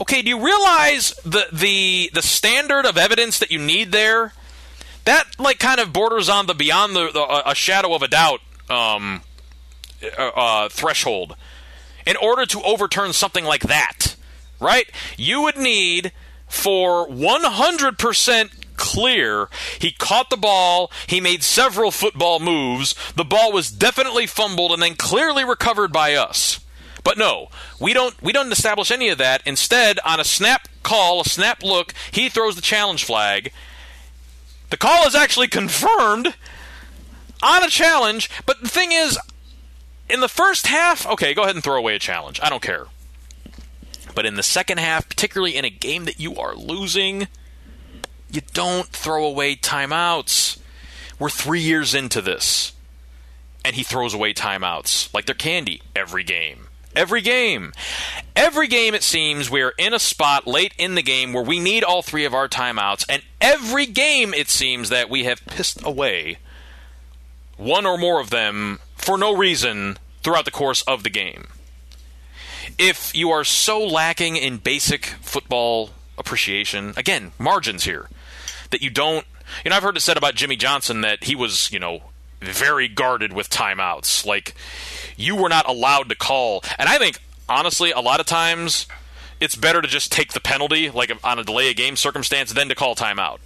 [0.01, 4.32] Okay, do you realize the the the standard of evidence that you need there?
[5.05, 8.40] That like kind of borders on the beyond the, the a shadow of a doubt
[8.70, 9.23] um,
[10.19, 11.36] uh, uh, threshold.
[12.07, 14.16] In order to overturn something like that,
[14.61, 14.89] right?
[15.19, 16.12] You would need
[16.48, 19.48] for 100% clear.
[19.78, 20.90] He caught the ball.
[21.07, 22.94] He made several football moves.
[23.15, 26.61] The ball was definitely fumbled and then clearly recovered by us.
[27.03, 27.51] But no,
[27.81, 29.40] we don't we don't establish any of that.
[29.47, 33.53] Instead, on a snap call, a snap look, he throws the challenge flag.
[34.70, 36.35] The call is actually confirmed
[37.43, 39.19] on a challenge, but the thing is
[40.09, 42.40] in the first half, okay, go ahead and throw away a challenge.
[42.43, 42.86] I don't care.
[44.15, 47.28] But in the second half, particularly in a game that you are losing,
[48.31, 50.59] you don't throw away timeouts.
[51.19, 52.73] We're three years into this,
[53.65, 56.69] and he throws away timeouts like they're candy every game.
[56.94, 57.73] Every game.
[58.35, 61.85] Every game, it seems, we're in a spot late in the game where we need
[61.85, 66.39] all three of our timeouts, and every game, it seems, that we have pissed away
[67.57, 71.48] one or more of them for no reason throughout the course of the game.
[72.78, 78.09] If you are so lacking in basic football appreciation, again, margins here,
[78.77, 79.27] that you don't.
[79.65, 82.03] You know, I've heard it said about Jimmy Johnson that he was, you know,
[82.43, 84.27] very guarded with timeouts.
[84.27, 84.55] Like,
[85.16, 86.62] you were not allowed to call.
[86.78, 88.86] And I think, honestly, a lot of times
[89.40, 92.69] it's better to just take the penalty, like on a delay of game circumstance, than
[92.69, 93.39] to call timeout.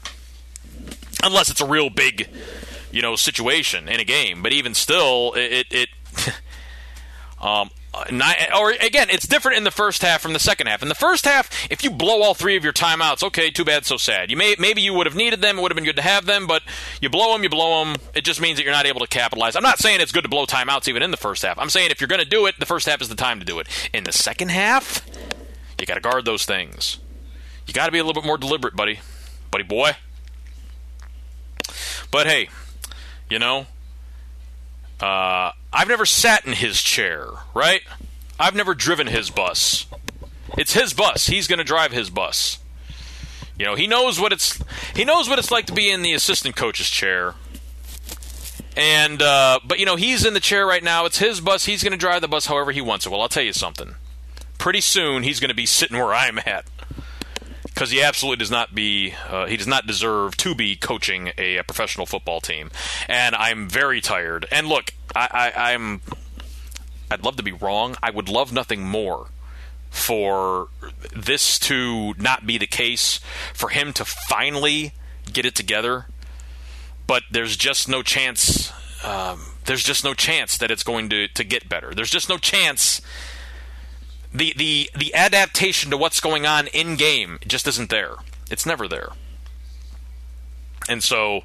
[1.22, 2.28] Unless it's a real big,
[2.90, 4.42] you know, situation in a game.
[4.42, 5.66] But even still, it.
[5.70, 5.88] it
[7.40, 8.04] um, Uh,
[8.56, 10.80] or again, it's different in the first half from the second half.
[10.80, 13.84] In the first half, if you blow all three of your timeouts, okay, too bad,
[13.84, 14.30] so sad.
[14.30, 16.24] You may maybe you would have needed them; it would have been good to have
[16.24, 16.62] them, but
[17.00, 17.96] you blow them, you blow them.
[18.14, 19.56] It just means that you're not able to capitalize.
[19.56, 21.58] I'm not saying it's good to blow timeouts even in the first half.
[21.58, 23.44] I'm saying if you're going to do it, the first half is the time to
[23.44, 23.66] do it.
[23.92, 25.04] In the second half,
[25.78, 26.98] you got to guard those things.
[27.66, 29.00] You got to be a little bit more deliberate, buddy,
[29.50, 29.92] buddy boy.
[32.12, 32.48] But hey,
[33.28, 33.66] you know,
[35.00, 37.82] uh, I've never sat in his chair, right?
[38.38, 39.86] I've never driven his bus.
[40.58, 41.26] It's his bus.
[41.26, 42.58] He's going to drive his bus.
[43.58, 44.58] You know, he knows what it's
[44.94, 47.34] he knows what it's like to be in the assistant coach's chair.
[48.76, 51.04] And uh, but you know, he's in the chair right now.
[51.04, 51.66] It's his bus.
[51.66, 53.10] He's going to drive the bus however he wants it.
[53.10, 53.96] Well, I'll tell you something.
[54.56, 56.64] Pretty soon he's going to be sitting where I'm at
[57.80, 61.56] because he absolutely does not be uh, he does not deserve to be coaching a,
[61.56, 62.70] a, professional football team.
[63.08, 64.46] And i'm very tired.
[64.52, 66.02] And look I, I, i'm
[67.10, 67.96] i'd love to be wrong.
[68.02, 69.28] I would love nothing more
[69.88, 70.68] for
[71.16, 73.18] this to not be the case
[73.54, 74.92] for him to finally
[75.32, 76.04] get it together.
[77.06, 81.44] But there's just no chance um, there's just no chance that it's going to, to
[81.44, 81.94] get better.
[81.94, 83.00] There's just no chance
[84.32, 88.14] the the the adaptation to what's going on in game just isn't there.
[88.50, 89.10] It's never there.
[90.88, 91.42] And so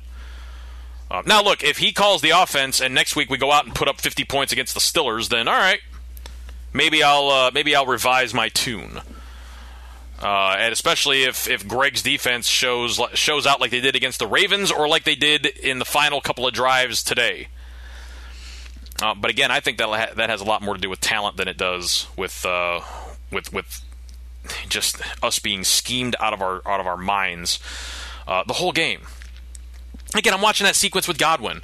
[1.10, 3.76] uh, now look, if he calls the offense and next week we go out and
[3.76, 5.82] put up 50 points against the Stillers, then all right,
[6.74, 9.02] maybe I'll uh, maybe I'll revise my tune.
[10.22, 14.28] Uh, and especially if, if Gregg's defense shows shows out like they did against the
[14.28, 17.50] Ravens or like they did in the final couple of drives today.
[19.02, 21.02] Uh, but again, I think that ha- that has a lot more to do with
[21.02, 22.80] talent than it does with uh,
[23.32, 23.82] with with
[24.70, 27.60] just us being schemed out of our out of our minds
[28.28, 29.02] uh, the whole game.
[30.16, 31.62] Again, I'm watching that sequence with Godwin,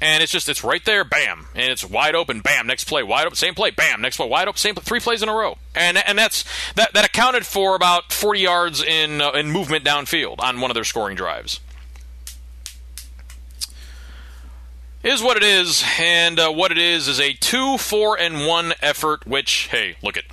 [0.00, 3.26] and it's just it's right there, bam, and it's wide open, bam, next play, wide
[3.26, 5.58] open, same play, bam, next play, wide open, same play, three plays in a row,
[5.74, 10.40] and and that's that that accounted for about 40 yards in uh, in movement downfield
[10.40, 11.60] on one of their scoring drives.
[15.04, 18.72] Is what it is, and uh, what it is is a two, four, and one
[18.80, 19.26] effort.
[19.26, 20.24] Which, hey, look it.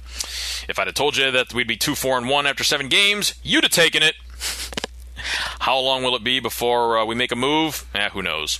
[0.68, 3.36] If I'd have told you that we'd be two, four, and one after seven games,
[3.44, 4.16] you'd have taken it.
[5.60, 7.86] How long will it be before uh, we make a move?
[7.94, 8.60] Eh, who knows.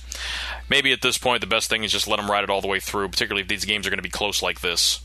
[0.68, 2.68] Maybe at this point, the best thing is just let them ride it all the
[2.68, 5.00] way through, particularly if these games are going to be close like this.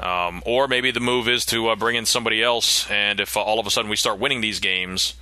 [0.00, 3.42] Um, or maybe the move is to uh, bring in somebody else, and if uh,
[3.42, 5.14] all of a sudden we start winning these games,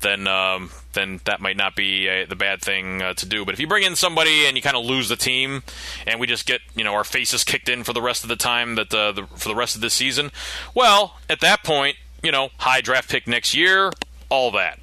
[0.00, 3.44] then um, then that might not be uh, the bad thing uh, to do.
[3.44, 5.62] But if you bring in somebody and you kind of lose the team,
[6.06, 8.36] and we just get you know our faces kicked in for the rest of the
[8.36, 10.30] time that uh, the, for the rest of this season,
[10.74, 13.90] well, at that point, you know, high draft pick next year,
[14.28, 14.78] all that.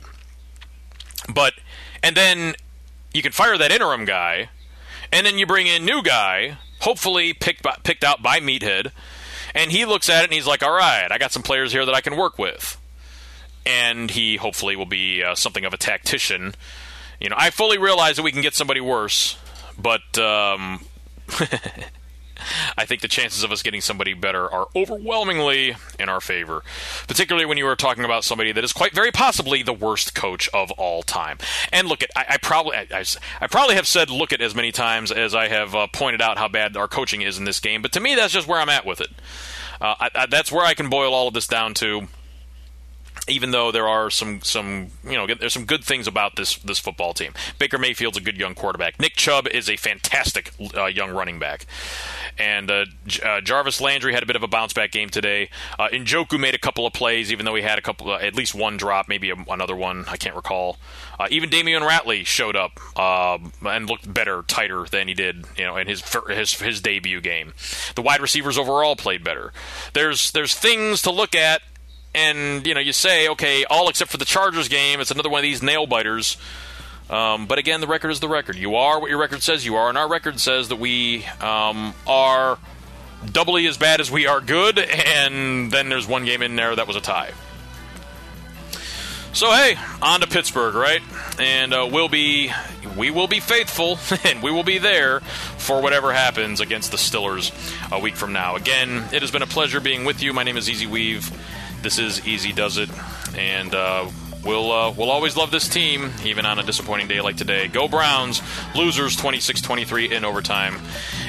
[1.33, 1.53] But
[2.03, 2.55] and then
[3.13, 4.49] you can fire that interim guy,
[5.11, 8.91] and then you bring in new guy, hopefully picked by, picked out by Meathead,
[9.53, 11.85] and he looks at it and he's like, all right, I got some players here
[11.85, 12.77] that I can work with
[13.65, 16.55] and he hopefully will be uh, something of a tactician.
[17.19, 19.37] You know, I fully realize that we can get somebody worse,
[19.77, 20.85] but um,
[22.77, 26.63] I think the chances of us getting somebody better are overwhelmingly in our favor.
[27.07, 30.49] Particularly when you are talking about somebody that is quite very possibly the worst coach
[30.49, 31.37] of all time.
[31.71, 33.05] And look at, I, I probably, I, I,
[33.41, 36.37] I, probably have said look at as many times as I have uh, pointed out
[36.37, 37.81] how bad our coaching is in this game.
[37.81, 39.09] But to me, that's just where I'm at with it.
[39.81, 42.07] Uh, that's where I can boil all of this down to
[43.27, 46.79] even though there are some some you know there's some good things about this this
[46.79, 47.33] football team.
[47.57, 48.99] Baker Mayfield's a good young quarterback.
[48.99, 51.65] Nick Chubb is a fantastic uh, young running back.
[52.37, 55.49] And uh, J- uh, Jarvis Landry had a bit of a bounce back game today.
[55.79, 58.35] Uh, Njoku made a couple of plays, even though he had a couple, uh, at
[58.35, 60.05] least one drop, maybe a, another one.
[60.07, 60.77] I can't recall.
[61.19, 65.63] Uh, even Damion Ratley showed up um, and looked better, tighter than he did, you
[65.63, 67.53] know, in his his his debut game.
[67.95, 69.53] The wide receivers overall played better.
[69.93, 71.61] There's there's things to look at
[72.15, 75.39] and you know you say okay all except for the chargers game it's another one
[75.39, 76.37] of these nail biters.
[77.09, 78.55] Um, but again the record is the record.
[78.55, 81.93] You are what your record says you are and our record says that we um,
[82.07, 82.57] are
[83.31, 86.87] doubly as bad as we are good and then there's one game in there that
[86.87, 87.31] was a tie.
[89.33, 91.01] So hey on to pittsburgh right?
[91.37, 92.51] And uh, we'll be
[92.97, 97.51] we will be faithful and we will be there for whatever happens against the stillers
[97.91, 98.55] a week from now.
[98.55, 100.33] Again it has been a pleasure being with you.
[100.33, 101.29] My name is easy weave
[101.85, 102.89] this is Easy Does It,
[103.37, 104.09] and uh,
[104.43, 107.67] we'll uh, we'll always love this team, even on a disappointing day like today.
[107.67, 108.41] Go Browns!
[108.73, 110.79] Losers 26-23 in overtime,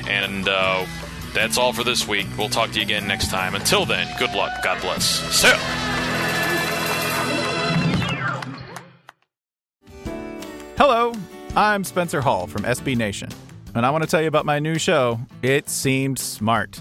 [0.09, 0.87] and uh,
[1.35, 2.27] that's all for this week.
[2.39, 3.55] We'll talk to you again next time.
[3.55, 4.63] Until then, good luck.
[4.63, 5.05] God bless.
[5.37, 5.49] So.
[10.79, 11.13] Hello,
[11.55, 13.29] I'm Spencer Hall from SB Nation,
[13.75, 16.81] and I want to tell you about my new show, It Seemed Smart.